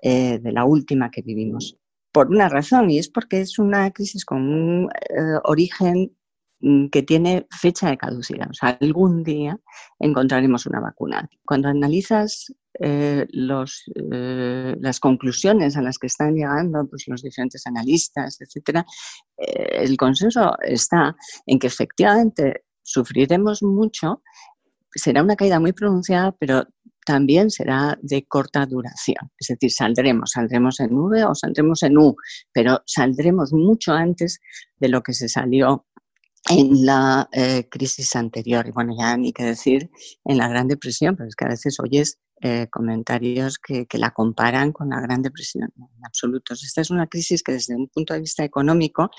eh, 0.00 0.38
de 0.40 0.52
la 0.52 0.64
última 0.64 1.10
que 1.10 1.22
vivimos. 1.22 1.78
Por 2.12 2.28
una 2.28 2.48
razón, 2.48 2.90
y 2.90 2.98
es 2.98 3.08
porque 3.08 3.40
es 3.40 3.58
una 3.58 3.90
crisis 3.92 4.24
con 4.24 4.42
un 4.42 4.88
eh, 4.90 5.38
origen 5.44 6.16
mm, 6.60 6.88
que 6.88 7.02
tiene 7.02 7.46
fecha 7.50 7.88
de 7.88 7.96
caducidad. 7.96 8.50
O 8.50 8.54
sea, 8.54 8.76
algún 8.80 9.22
día 9.22 9.58
encontraremos 10.00 10.66
una 10.66 10.80
vacuna. 10.80 11.28
Cuando 11.44 11.68
analizas 11.68 12.52
eh, 12.80 13.26
los, 13.30 13.84
las 13.94 14.98
conclusiones 14.98 15.76
a 15.76 15.82
las 15.82 15.98
que 15.98 16.08
están 16.08 16.34
llegando 16.34 16.88
pues, 16.88 17.04
los 17.06 17.22
diferentes 17.22 17.66
analistas, 17.66 18.40
etc., 18.40 18.84
el 19.36 19.96
consenso 19.96 20.56
está 20.62 21.14
en 21.46 21.58
que 21.58 21.66
efectivamente 21.68 22.64
sufriremos 22.82 23.62
mucho, 23.62 24.22
será 24.94 25.22
una 25.22 25.36
caída 25.36 25.60
muy 25.60 25.72
pronunciada, 25.72 26.32
pero 26.32 26.66
también 27.04 27.50
será 27.50 27.98
de 28.02 28.24
corta 28.26 28.64
duración. 28.66 29.30
Es 29.38 29.48
decir, 29.48 29.72
saldremos, 29.72 30.32
saldremos 30.32 30.80
en 30.80 30.94
V 30.94 31.24
o 31.24 31.34
saldremos 31.34 31.82
en 31.82 31.98
U, 31.98 32.16
pero 32.52 32.82
saldremos 32.86 33.52
mucho 33.52 33.92
antes 33.92 34.40
de 34.78 34.88
lo 34.88 35.02
que 35.02 35.12
se 35.12 35.28
salió 35.28 35.86
en 36.48 36.84
la 36.84 37.28
eh, 37.32 37.68
crisis 37.68 38.14
anterior. 38.16 38.66
Y 38.66 38.70
bueno, 38.70 38.94
ya 38.98 39.16
ni 39.16 39.32
qué 39.32 39.44
decir 39.44 39.90
en 40.24 40.38
la 40.38 40.48
Gran 40.48 40.68
Depresión, 40.68 41.16
pero 41.16 41.28
es 41.28 41.36
que 41.36 41.44
a 41.44 41.48
veces 41.48 41.78
oyes 41.80 42.18
eh, 42.40 42.66
comentarios 42.70 43.58
que, 43.58 43.86
que, 43.86 43.98
la 43.98 44.10
comparan 44.10 44.72
con 44.72 44.88
la 44.88 45.00
Gran 45.00 45.22
Depresión. 45.22 45.72
En 45.76 46.04
absoluto. 46.04 46.54
Esta 46.54 46.80
es 46.80 46.90
una 46.90 47.06
crisis 47.06 47.42
que 47.42 47.52
desde 47.52 47.76
un 47.76 47.88
punto 47.88 48.14
de 48.14 48.20
vista 48.20 48.42
económico 48.42 49.10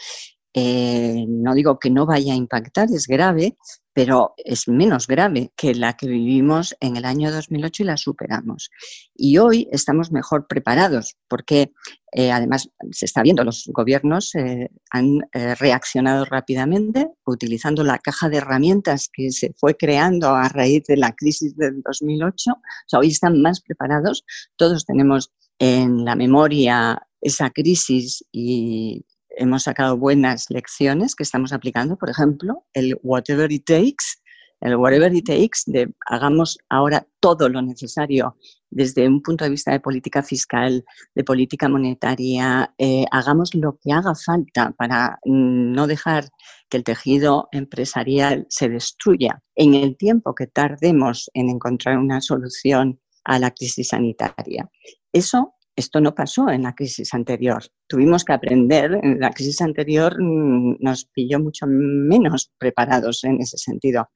eh, 0.53 1.25
no 1.27 1.55
digo 1.55 1.79
que 1.79 1.89
no 1.89 2.05
vaya 2.05 2.33
a 2.33 2.35
impactar, 2.35 2.87
es 2.93 3.07
grave, 3.07 3.57
pero 3.91 4.33
es 4.37 4.67
menos 4.67 5.07
grave 5.07 5.51
que 5.55 5.73
la 5.73 5.93
que 5.93 6.07
vivimos 6.07 6.75
en 6.79 6.95
el 6.95 7.05
año 7.05 7.31
2008 7.31 7.83
y 7.83 7.85
la 7.85 7.97
superamos. 7.97 8.69
Y 9.15 9.37
hoy 9.37 9.67
estamos 9.71 10.11
mejor 10.11 10.47
preparados 10.47 11.15
porque 11.27 11.71
eh, 12.11 12.31
además 12.31 12.69
se 12.91 13.05
está 13.05 13.23
viendo, 13.23 13.43
los 13.43 13.69
gobiernos 13.73 14.33
eh, 14.35 14.69
han 14.91 15.21
reaccionado 15.59 16.25
rápidamente 16.25 17.09
utilizando 17.25 17.83
la 17.83 17.97
caja 17.97 18.29
de 18.29 18.37
herramientas 18.37 19.09
que 19.11 19.31
se 19.31 19.53
fue 19.57 19.75
creando 19.75 20.29
a 20.29 20.49
raíz 20.49 20.83
de 20.87 20.97
la 20.97 21.13
crisis 21.13 21.55
del 21.55 21.81
2008. 21.81 22.51
O 22.51 22.61
sea, 22.87 22.99
hoy 22.99 23.07
están 23.07 23.41
más 23.41 23.61
preparados, 23.61 24.23
todos 24.55 24.85
tenemos 24.85 25.31
en 25.59 26.03
la 26.05 26.15
memoria 26.15 27.07
esa 27.21 27.49
crisis 27.49 28.23
y 28.31 29.05
hemos 29.37 29.63
sacado 29.63 29.97
buenas 29.97 30.49
lecciones 30.49 31.15
que 31.15 31.23
estamos 31.23 31.53
aplicando, 31.53 31.97
por 31.97 32.09
ejemplo, 32.09 32.65
el 32.73 32.97
whatever 33.03 33.51
it 33.51 33.65
takes, 33.65 34.21
el 34.61 34.77
whatever 34.77 35.13
it 35.13 35.25
takes 35.25 35.63
de 35.65 35.93
hagamos 36.07 36.57
ahora 36.69 37.05
todo 37.19 37.49
lo 37.49 37.61
necesario 37.61 38.37
desde 38.69 39.07
un 39.07 39.21
punto 39.21 39.43
de 39.43 39.51
vista 39.51 39.71
de 39.71 39.79
política 39.79 40.23
fiscal, 40.23 40.83
de 41.13 41.23
política 41.23 41.69
monetaria, 41.69 42.73
eh, 42.77 43.05
hagamos 43.11 43.53
lo 43.53 43.77
que 43.77 43.91
haga 43.91 44.15
falta 44.15 44.71
para 44.71 45.19
no 45.25 45.85
dejar 45.85 46.29
que 46.69 46.77
el 46.77 46.83
tejido 46.83 47.49
empresarial 47.51 48.45
se 48.49 48.69
destruya 48.69 49.41
en 49.55 49.75
el 49.75 49.95
tiempo 49.95 50.33
que 50.33 50.47
tardemos 50.47 51.29
en 51.33 51.49
encontrar 51.49 51.97
una 51.97 52.21
solución 52.21 52.99
a 53.25 53.39
la 53.39 53.51
crisis 53.51 53.89
sanitaria. 53.89 54.69
Eso 55.11 55.53
esto 55.75 55.99
no 55.99 56.13
pasó 56.13 56.49
en 56.49 56.63
la 56.63 56.73
crisis 56.73 57.13
anterior. 57.13 57.63
Tuvimos 57.87 58.23
que 58.23 58.33
aprender. 58.33 58.99
En 59.01 59.19
la 59.19 59.31
crisis 59.31 59.61
anterior 59.61 60.15
mm, 60.19 60.77
nos 60.79 61.05
pilló 61.05 61.39
mucho 61.39 61.65
menos 61.67 62.51
preparados 62.57 63.23
en 63.23 63.41
ese 63.41 63.57
sentido. 63.57 64.09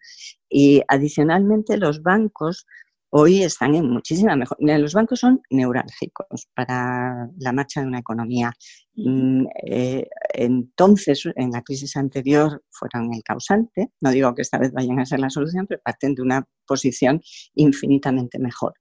Y 0.50 0.82
adicionalmente 0.88 1.78
los 1.78 2.02
bancos 2.02 2.66
hoy 3.10 3.42
están 3.42 3.74
en 3.74 3.90
muchísima 3.90 4.36
mejor. 4.36 4.58
Los 4.60 4.94
bancos 4.94 5.20
son 5.20 5.42
neurálgicos 5.50 6.48
para 6.54 7.30
la 7.40 7.52
marcha 7.54 7.82
de 7.82 7.88
una 7.88 8.00
economía. 8.00 8.52
Mm, 8.96 9.46
eh, 9.66 10.08
entonces, 10.34 11.24
en 11.36 11.52
la 11.52 11.64
crisis 11.64 11.96
anterior 11.96 12.64
fueron 12.70 13.14
el 13.14 13.24
causante. 13.24 13.92
No 14.02 14.12
digo 14.12 14.36
que 14.36 14.44
esta 14.44 14.60
vez 14.60 14.72
vayan 14.74 15.00
a 15.00 15.06
ser 15.06 15.20
la 15.20 15.30
solución, 15.30 15.66
pero 15.68 15.82
parten 15.84 16.14
de 16.16 16.22
una 16.22 16.48
posición 16.68 17.22
infinitamente 17.56 18.38
mejor 18.40 18.74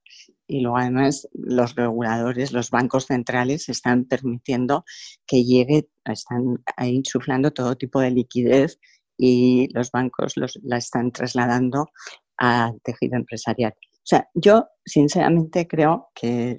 y 0.47 0.61
luego 0.61 0.77
además 0.77 1.27
los 1.33 1.75
reguladores, 1.75 2.51
los 2.51 2.69
bancos 2.71 3.05
centrales 3.05 3.69
están 3.69 4.05
permitiendo 4.05 4.85
que 5.25 5.43
llegue, 5.43 5.89
están 6.05 6.63
ahí 6.77 6.95
insuflando 6.95 7.51
todo 7.51 7.75
tipo 7.75 7.99
de 7.99 8.11
liquidez 8.11 8.79
y 9.17 9.67
los 9.73 9.91
bancos 9.91 10.33
la 10.63 10.77
están 10.77 11.11
trasladando 11.11 11.89
al 12.37 12.79
tejido 12.81 13.17
empresarial. 13.17 13.73
O 13.81 14.09
sea, 14.09 14.29
yo 14.33 14.67
sinceramente 14.85 15.67
creo 15.67 16.09
que, 16.15 16.55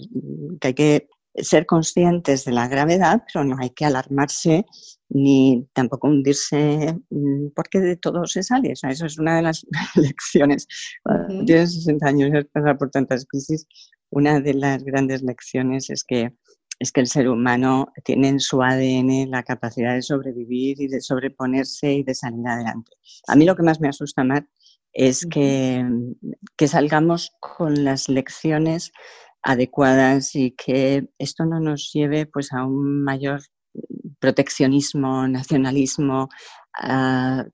que 0.60 0.68
hay 0.68 0.74
que 0.74 1.08
ser 1.34 1.66
conscientes 1.66 2.44
de 2.44 2.52
la 2.52 2.68
gravedad, 2.68 3.22
pero 3.32 3.44
no 3.44 3.56
hay 3.58 3.70
que 3.70 3.84
alarmarse 3.84 4.66
ni 5.10 5.66
tampoco 5.72 6.08
hundirse 6.08 6.96
mm, 7.10 7.48
porque 7.54 7.80
de 7.80 7.96
todo 7.96 8.26
se 8.26 8.42
sale. 8.42 8.70
O 8.70 8.88
eso 8.88 9.06
es 9.06 9.18
una 9.18 9.36
de 9.36 9.42
las 9.42 9.66
lecciones. 9.96 10.66
Cuando 11.02 11.44
tienes 11.44 11.74
60 11.74 12.06
años 12.06 12.30
y 12.32 12.36
has 12.36 12.44
pasado 12.46 12.78
por 12.78 12.90
tantas 12.90 13.26
crisis, 13.26 13.66
una 14.10 14.40
de 14.40 14.54
las 14.54 14.84
grandes 14.84 15.22
lecciones 15.22 15.90
es 15.90 16.04
que, 16.04 16.34
es 16.78 16.92
que 16.92 17.00
el 17.00 17.06
ser 17.06 17.28
humano 17.28 17.92
tiene 18.04 18.28
en 18.28 18.40
su 18.40 18.62
ADN 18.62 19.30
la 19.30 19.42
capacidad 19.42 19.94
de 19.94 20.02
sobrevivir 20.02 20.80
y 20.80 20.88
de 20.88 21.00
sobreponerse 21.00 21.92
y 21.92 22.02
de 22.02 22.14
salir 22.14 22.46
adelante. 22.46 22.92
A 23.26 23.36
mí 23.36 23.44
lo 23.44 23.56
que 23.56 23.62
más 23.62 23.80
me 23.80 23.88
asusta, 23.88 24.24
más 24.24 24.42
es 24.92 25.26
que, 25.26 25.84
que 26.56 26.68
salgamos 26.68 27.32
con 27.40 27.84
las 27.84 28.08
lecciones 28.08 28.90
adecuadas 29.42 30.34
y 30.34 30.52
que 30.52 31.08
esto 31.18 31.44
no 31.44 31.60
nos 31.60 31.90
lleve 31.92 32.26
pues 32.26 32.52
a 32.52 32.64
un 32.64 33.04
mayor 33.04 33.40
proteccionismo, 34.18 35.28
nacionalismo, 35.28 36.28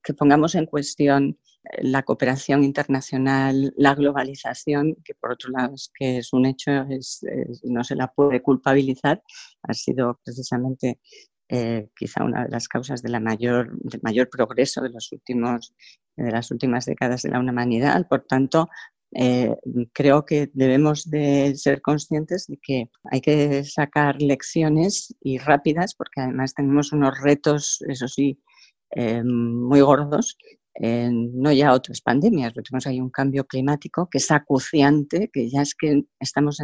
que 0.03 0.15
pongamos 0.15 0.55
en 0.55 0.67
cuestión 0.67 1.39
la 1.79 2.03
cooperación 2.03 2.63
internacional, 2.63 3.73
la 3.77 3.95
globalización, 3.95 4.97
que 5.05 5.15
por 5.15 5.33
otro 5.33 5.51
lado 5.51 5.75
es 5.75 5.91
que 5.99 6.19
es 6.19 6.33
un 6.33 6.47
hecho, 6.47 6.71
no 7.65 7.85
se 7.85 7.97
la 7.97 8.09
puede 8.09 8.43
culpabilizar, 8.43 9.23
ha 9.63 9.73
sido 9.73 10.21
precisamente 10.23 11.01
eh, 11.49 11.89
quizá 11.95 12.25
una 12.25 12.45
de 12.45 12.51
las 12.51 12.69
causas 12.69 13.03
de 13.03 13.21
mayor, 13.21 13.79
del 13.79 14.01
mayor 14.03 14.29
progreso 14.31 14.81
de, 14.81 14.91
los 14.91 15.13
últimos, 15.13 15.75
de 16.17 16.31
las 16.31 16.51
últimas 16.51 16.87
décadas 16.87 17.23
de 17.23 17.31
la 17.31 17.41
humanidad. 17.41 18.07
Por 18.09 18.23
tanto, 18.23 18.69
eh, 19.15 19.55
creo 19.93 20.25
que 20.25 20.51
debemos 20.53 21.09
de 21.09 21.55
ser 21.57 21.81
conscientes 21.81 22.47
de 22.49 22.59
que 22.61 22.91
hay 23.11 23.21
que 23.21 23.65
sacar 23.65 24.21
lecciones 24.21 25.15
y 25.21 25.39
rápidas, 25.39 25.95
porque 25.95 26.21
además 26.21 26.55
tenemos 26.55 26.93
unos 26.93 27.21
retos, 27.23 27.79
eso 27.89 28.09
sí, 28.09 28.41
eh, 28.91 29.23
muy 29.25 29.81
gordos, 29.81 30.37
no 30.81 31.53
ya 31.53 31.73
otras 31.73 32.01
pandemias, 32.01 32.53
pero 32.53 32.65
tenemos 32.65 32.87
ahí 32.89 33.01
un 33.01 33.11
cambio 33.11 33.45
climático 33.45 34.09
que 34.11 34.19
es 34.19 34.31
acuciante, 34.33 35.31
que 35.33 35.49
ya 35.49 35.63
es 35.63 35.75
que 35.77 36.03
estamos 36.19 36.61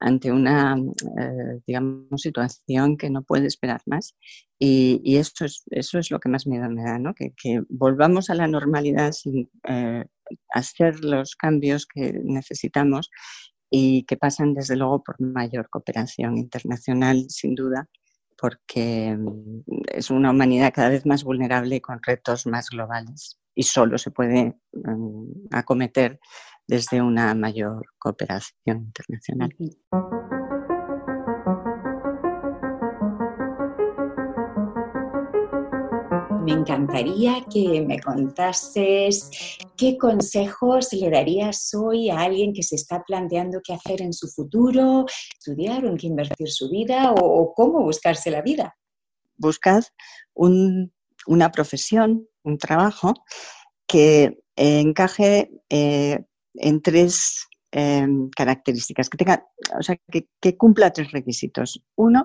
ante 0.00 0.30
una 0.30 0.76
eh, 0.76 1.60
digamos, 1.66 2.20
situación 2.20 2.96
que 2.96 3.10
no 3.10 3.22
puede 3.22 3.46
esperar 3.46 3.80
más. 3.86 4.14
Y, 4.60 5.16
eso, 5.16 5.44
es, 5.44 5.64
eso 5.70 5.98
es 5.98 6.10
lo 6.10 6.20
que 6.20 6.28
más 6.28 6.46
miedo 6.46 6.68
me 6.70 6.82
da, 6.82 6.98
¿no? 6.98 7.14
que, 7.14 7.32
volvamos 7.68 8.30
a 8.30 8.34
la 8.34 8.46
normalidad 8.46 9.12
sin 9.12 9.50
hacer 10.50 11.04
los 11.04 11.36
cambios 11.36 11.86
que 11.86 12.12
necesitamos 12.24 13.10
y 13.70 14.04
que 14.04 14.16
pasan 14.16 14.54
desde 14.54 14.76
luego 14.76 15.02
por 15.02 15.20
mayor 15.20 15.68
cooperación 15.68 16.38
internacional, 16.38 17.26
sin 17.28 17.54
duda, 17.54 17.88
porque 18.40 19.16
mm, 19.16 19.62
es 19.92 20.10
una 20.10 20.30
humanidad 20.30 20.72
cada 20.74 20.88
vez 20.90 21.04
más 21.06 21.24
vulnerable 21.24 21.80
con 21.80 22.00
retos 22.02 22.46
más 22.46 22.70
globales 22.70 23.38
y 23.54 23.64
solo 23.64 23.98
se 23.98 24.10
puede 24.10 24.56
mm, 24.72 25.48
acometer 25.52 26.18
desde 26.66 27.02
una 27.02 27.34
mayor 27.34 27.84
cooperación 27.98 28.84
internacional. 28.84 29.50
me 36.48 36.54
encantaría 36.54 37.44
que 37.52 37.84
me 37.86 38.00
contases 38.00 39.30
qué 39.78 39.96
consejos 39.96 40.92
le 40.92 41.08
darías 41.08 41.72
hoy 41.72 42.10
a 42.10 42.20
alguien 42.20 42.52
que 42.52 42.62
se 42.62 42.74
está 42.74 43.02
planteando 43.04 43.60
qué 43.64 43.72
hacer 43.72 44.02
en 44.02 44.12
su 44.12 44.28
futuro, 44.28 45.06
estudiar 45.38 45.84
o 45.84 45.88
en 45.88 45.96
qué 45.96 46.08
invertir 46.08 46.50
su 46.50 46.68
vida 46.68 47.12
o, 47.12 47.54
cómo 47.54 47.82
buscarse 47.82 48.30
la 48.30 48.42
vida. 48.42 48.76
Buscad 49.36 49.84
una 50.34 51.50
profesión, 51.50 52.26
un 52.42 52.58
trabajo 52.58 53.14
que 53.86 54.40
encaje 54.56 55.50
eh, 55.70 56.24
en 56.54 56.82
tres 56.82 57.46
em, 57.70 58.28
características, 58.30 59.08
que 59.08 59.16
tenga, 59.16 59.46
o 59.78 59.82
sea, 59.82 59.96
que 60.40 60.56
cumpla 60.56 60.92
tres 60.92 61.12
requisitos. 61.12 61.80
Uno, 61.94 62.24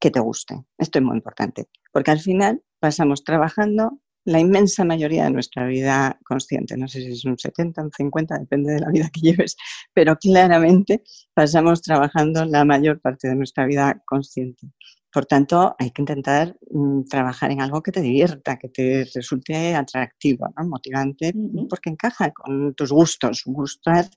que 0.00 0.10
te 0.10 0.20
guste. 0.20 0.64
Esto 0.78 0.98
es 0.98 1.04
muy 1.04 1.16
importante, 1.16 1.68
porque 1.92 2.10
al 2.10 2.20
final 2.20 2.62
pasamos 2.80 3.22
trabajando 3.22 4.00
la 4.24 4.40
inmensa 4.40 4.84
mayoría 4.84 5.24
de 5.24 5.30
nuestra 5.30 5.66
vida 5.66 6.18
consciente. 6.24 6.76
No 6.76 6.88
sé 6.88 7.00
si 7.00 7.12
es 7.12 7.24
un 7.24 7.38
70, 7.38 7.82
un 7.82 7.90
50, 7.90 8.38
depende 8.38 8.74
de 8.74 8.80
la 8.80 8.90
vida 8.90 9.10
que 9.12 9.20
lleves, 9.32 9.56
pero 9.94 10.16
claramente 10.16 11.02
pasamos 11.34 11.82
trabajando 11.82 12.44
la 12.44 12.64
mayor 12.64 13.00
parte 13.00 13.28
de 13.28 13.36
nuestra 13.36 13.66
vida 13.66 14.02
consciente. 14.06 14.68
Por 15.12 15.26
tanto, 15.26 15.74
hay 15.78 15.90
que 15.90 16.02
intentar 16.02 16.56
mm, 16.70 17.04
trabajar 17.04 17.50
en 17.50 17.60
algo 17.60 17.82
que 17.82 17.90
te 17.90 18.00
divierta, 18.00 18.56
que 18.58 18.68
te 18.68 19.08
resulte 19.12 19.74
atractivo, 19.74 20.46
motivante, 20.64 21.32
porque 21.68 21.90
encaja 21.90 22.30
con 22.30 22.74
tus 22.74 22.92
gustos, 22.92 23.42
gustar, 23.44 24.08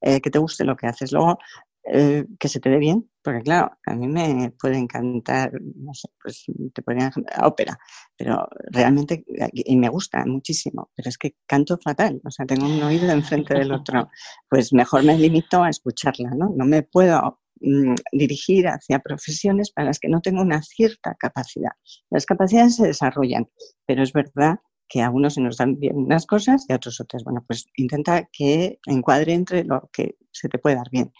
eh, 0.00 0.20
que 0.20 0.30
te 0.30 0.38
guste 0.38 0.64
lo 0.64 0.74
que 0.76 0.86
haces. 0.86 1.12
Luego, 1.12 1.38
eh, 1.84 2.24
que 2.38 2.48
se 2.48 2.60
te 2.60 2.70
dé 2.70 2.78
bien, 2.78 3.10
porque 3.22 3.42
claro, 3.42 3.72
a 3.86 3.94
mí 3.96 4.06
me 4.06 4.52
puede 4.60 4.78
encantar, 4.78 5.52
no 5.60 5.92
sé, 5.94 6.08
pues 6.22 6.44
te 6.72 6.80
podría 6.80 7.10
ópera, 7.42 7.76
pero 8.16 8.46
realmente, 8.70 9.24
y 9.52 9.76
me 9.76 9.88
gusta 9.88 10.24
muchísimo, 10.24 10.90
pero 10.94 11.08
es 11.08 11.18
que 11.18 11.34
canto 11.44 11.76
fatal, 11.78 12.20
o 12.24 12.30
sea, 12.30 12.46
tengo 12.46 12.66
un 12.66 12.82
oído 12.82 13.10
enfrente 13.10 13.54
del 13.54 13.72
otro, 13.72 14.08
pues 14.48 14.72
mejor 14.72 15.02
me 15.02 15.18
limito 15.18 15.62
a 15.62 15.70
escucharla, 15.70 16.30
¿no? 16.36 16.52
No 16.56 16.64
me 16.64 16.84
puedo 16.84 17.40
mm, 17.60 17.94
dirigir 18.12 18.68
hacia 18.68 19.00
profesiones 19.00 19.72
para 19.72 19.88
las 19.88 19.98
que 19.98 20.08
no 20.08 20.20
tengo 20.20 20.40
una 20.40 20.62
cierta 20.62 21.16
capacidad. 21.18 21.72
Las 22.10 22.26
capacidades 22.26 22.76
se 22.76 22.86
desarrollan, 22.86 23.48
pero 23.86 24.04
es 24.04 24.12
verdad 24.12 24.60
que 24.88 25.00
a 25.00 25.10
unos 25.10 25.34
se 25.34 25.40
nos 25.40 25.56
dan 25.56 25.80
bien 25.80 25.96
unas 25.96 26.26
cosas 26.26 26.66
y 26.68 26.72
a 26.72 26.76
otros 26.76 27.00
otras. 27.00 27.24
Bueno, 27.24 27.42
pues 27.46 27.66
intenta 27.76 28.28
que 28.30 28.78
encuadre 28.86 29.32
entre 29.32 29.64
lo 29.64 29.88
que 29.92 30.16
se 30.30 30.50
te 30.50 30.58
puede 30.58 30.76
dar 30.76 30.90
bien. 30.90 31.12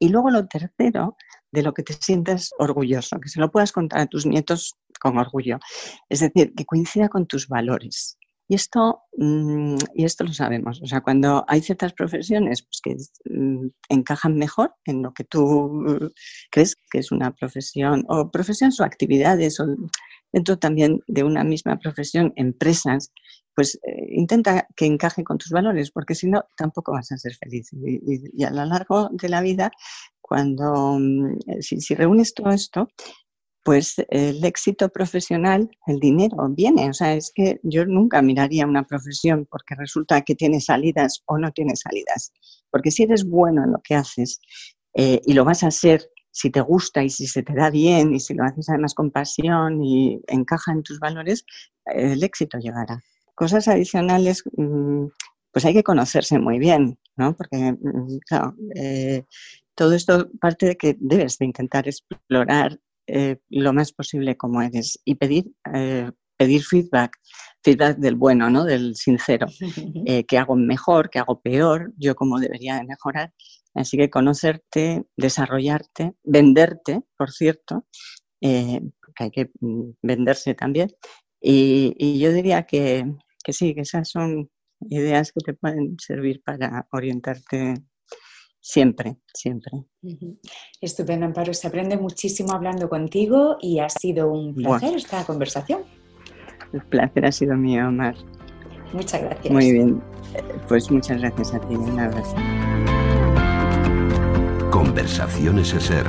Y 0.00 0.08
luego 0.08 0.30
lo 0.30 0.48
tercero, 0.48 1.16
de 1.52 1.62
lo 1.62 1.74
que 1.74 1.82
te 1.82 1.92
sientas 1.92 2.50
orgulloso, 2.58 3.20
que 3.20 3.28
se 3.28 3.38
lo 3.38 3.50
puedas 3.50 3.70
contar 3.70 4.00
a 4.00 4.06
tus 4.06 4.24
nietos 4.24 4.76
con 4.98 5.18
orgullo. 5.18 5.58
Es 6.08 6.20
decir, 6.20 6.54
que 6.56 6.64
coincida 6.64 7.08
con 7.08 7.26
tus 7.26 7.48
valores. 7.48 8.16
Y 8.48 8.54
esto, 8.54 9.02
mm, 9.16 9.76
y 9.94 10.04
esto 10.04 10.24
lo 10.24 10.32
sabemos. 10.32 10.80
O 10.82 10.86
sea, 10.86 11.02
cuando 11.02 11.44
hay 11.46 11.60
ciertas 11.60 11.92
profesiones 11.92 12.62
pues, 12.62 12.80
que 12.82 13.30
mm, 13.30 13.68
encajan 13.90 14.36
mejor 14.36 14.74
en 14.86 15.02
lo 15.02 15.12
que 15.12 15.24
tú 15.24 16.12
crees 16.50 16.74
que 16.90 16.98
es 16.98 17.12
una 17.12 17.32
profesión, 17.32 18.04
o 18.08 18.30
profesiones 18.30 18.80
o 18.80 18.84
actividades, 18.84 19.60
o 19.60 19.66
dentro 20.32 20.58
también 20.58 21.00
de 21.06 21.24
una 21.24 21.44
misma 21.44 21.78
profesión, 21.78 22.32
empresas, 22.36 23.12
pues 23.60 23.78
eh, 23.82 24.06
intenta 24.12 24.66
que 24.74 24.86
encaje 24.86 25.22
con 25.22 25.36
tus 25.36 25.50
valores, 25.50 25.90
porque 25.90 26.14
si 26.14 26.26
no, 26.26 26.46
tampoco 26.56 26.92
vas 26.92 27.12
a 27.12 27.18
ser 27.18 27.34
feliz. 27.34 27.68
Y, 27.74 28.42
a 28.42 28.48
lo 28.48 28.64
largo 28.64 29.10
de 29.12 29.28
la 29.28 29.42
vida, 29.42 29.70
cuando, 30.18 30.96
mm, 30.98 31.26
eh, 31.46 31.60
si, 31.60 31.94
reúnes 31.94 32.32
todo 32.32 32.52
esto, 32.52 32.88
pues 33.62 33.96
el 34.08 34.42
éxito 34.42 34.88
profesional, 34.88 35.68
el 35.86 36.00
dinero 36.00 36.48
viene. 36.48 36.88
O 36.88 36.94
sea, 36.94 37.12
es 37.12 37.30
que 37.34 37.60
yo 37.62 37.84
nunca 37.84 38.22
miraría 38.22 38.66
una 38.66 38.86
profesión 38.86 39.46
porque 39.50 39.74
resulta 39.74 40.22
que 40.22 40.34
tiene 40.34 40.62
salidas 40.62 41.22
o 41.26 41.36
no 41.36 41.52
tiene 41.52 41.76
salidas. 41.76 42.32
Porque 42.70 42.90
si 42.90 43.02
eres 43.02 43.24
bueno 43.26 43.62
en 43.62 43.72
lo 43.72 43.82
que 43.84 43.94
haces 43.94 44.40
eh, 44.94 45.20
y 45.26 45.34
lo 45.34 45.44
vas 45.44 45.64
a 45.64 45.70
ser 45.70 46.08
si 46.30 46.48
te 46.48 46.62
gusta 46.62 47.04
y 47.04 47.10
si 47.10 47.26
se 47.26 47.42
te 47.42 47.52
da 47.52 47.68
bien 47.68 48.14
y 48.14 48.20
si 48.20 48.32
lo 48.32 48.44
haces 48.44 48.70
además 48.70 48.94
con 48.94 49.10
pasión 49.10 49.84
y 49.84 50.18
encaja 50.28 50.72
en 50.72 50.82
tus 50.82 50.98
valores, 50.98 51.44
el 51.84 52.22
éxito 52.22 52.56
llegará 52.56 53.02
cosas 53.40 53.68
adicionales, 53.68 54.44
mm, 54.54 55.06
pues 55.50 55.64
hay 55.64 55.72
que 55.72 55.82
conocerse 55.82 56.38
muy 56.38 56.58
bien, 56.58 56.98
¿no? 57.16 57.34
Porque, 57.34 57.72
mm, 57.72 58.18
claro, 58.28 58.54
eh, 58.74 59.24
todo 59.74 59.94
esto 59.94 60.28
parte 60.38 60.66
de 60.66 60.76
que 60.76 60.94
debes 61.00 61.38
de 61.38 61.46
intentar 61.46 61.88
explorar 61.88 62.78
eh, 63.06 63.38
lo 63.48 63.72
más 63.72 63.92
posible 63.92 64.36
como 64.36 64.60
eres 64.60 65.00
y 65.06 65.14
pedir, 65.14 65.46
eh, 65.74 66.10
pedir 66.36 66.62
feedback, 66.62 67.16
feedback 67.64 67.96
del 67.96 68.14
bueno, 68.14 68.50
¿no? 68.50 68.64
Del 68.64 68.94
sincero, 68.94 69.46
que 70.28 70.38
hago 70.38 70.54
mejor, 70.54 71.08
que 71.08 71.18
hago 71.18 71.40
peor, 71.40 71.94
yo 71.96 72.14
cómo 72.14 72.38
debería 72.38 72.76
de 72.76 72.84
mejorar. 72.84 73.32
Así 73.74 73.96
que 73.96 74.10
conocerte, 74.10 75.06
desarrollarte, 75.16 76.12
venderte, 76.24 77.00
por 77.16 77.30
cierto, 77.30 77.86
que 78.38 79.24
hay 79.24 79.30
que 79.30 79.50
mm, 79.60 79.92
venderse 80.02 80.54
también. 80.54 80.90
y 81.40 82.18
yo 82.18 82.32
diría 82.32 82.64
que, 82.64 83.06
que 83.42 83.52
sí, 83.52 83.74
que 83.74 83.82
esas 83.82 84.08
son 84.08 84.50
ideas 84.88 85.32
que 85.32 85.40
te 85.40 85.54
pueden 85.54 85.96
servir 85.98 86.42
para 86.42 86.86
orientarte 86.92 87.74
siempre, 88.60 89.16
siempre. 89.34 89.72
Estupendo, 90.80 91.26
Amparo. 91.26 91.54
Se 91.54 91.68
aprende 91.68 91.96
muchísimo 91.96 92.52
hablando 92.52 92.88
contigo 92.88 93.56
y 93.60 93.78
ha 93.78 93.88
sido 93.88 94.30
un 94.30 94.54
placer 94.54 94.96
esta 94.96 95.24
conversación. 95.24 95.82
El 96.72 96.82
placer 96.82 97.26
ha 97.26 97.32
sido 97.32 97.56
mío, 97.56 97.88
Omar. 97.88 98.14
Muchas 98.92 99.22
gracias. 99.22 99.52
Muy 99.52 99.72
bien. 99.72 100.02
Pues 100.68 100.90
muchas 100.90 101.20
gracias 101.20 101.54
a 101.54 101.60
ti. 101.60 101.74
Un 101.74 101.98
abrazo. 101.98 102.36
Conversaciones 104.70 105.68
ser. 105.68 106.06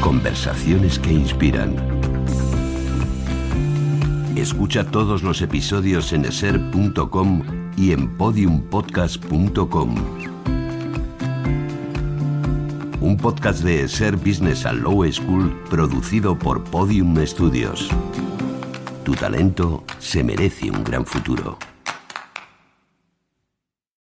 Conversaciones 0.00 0.98
que 0.98 1.12
inspiran. 1.12 1.93
Escucha 4.44 4.84
todos 4.84 5.22
los 5.22 5.40
episodios 5.40 6.12
en 6.12 6.26
eser.com 6.26 7.42
y 7.78 7.92
en 7.92 8.14
podiumpodcast.com. 8.18 9.94
Un 13.00 13.16
podcast 13.16 13.64
de 13.64 13.84
Eser 13.84 14.16
Business 14.16 14.66
and 14.66 14.82
Low 14.82 15.10
School 15.10 15.50
producido 15.70 16.38
por 16.38 16.62
Podium 16.62 17.16
Studios. 17.26 17.88
Tu 19.02 19.14
talento 19.14 19.82
se 19.98 20.22
merece 20.22 20.70
un 20.70 20.84
gran 20.84 21.06
futuro. 21.06 21.56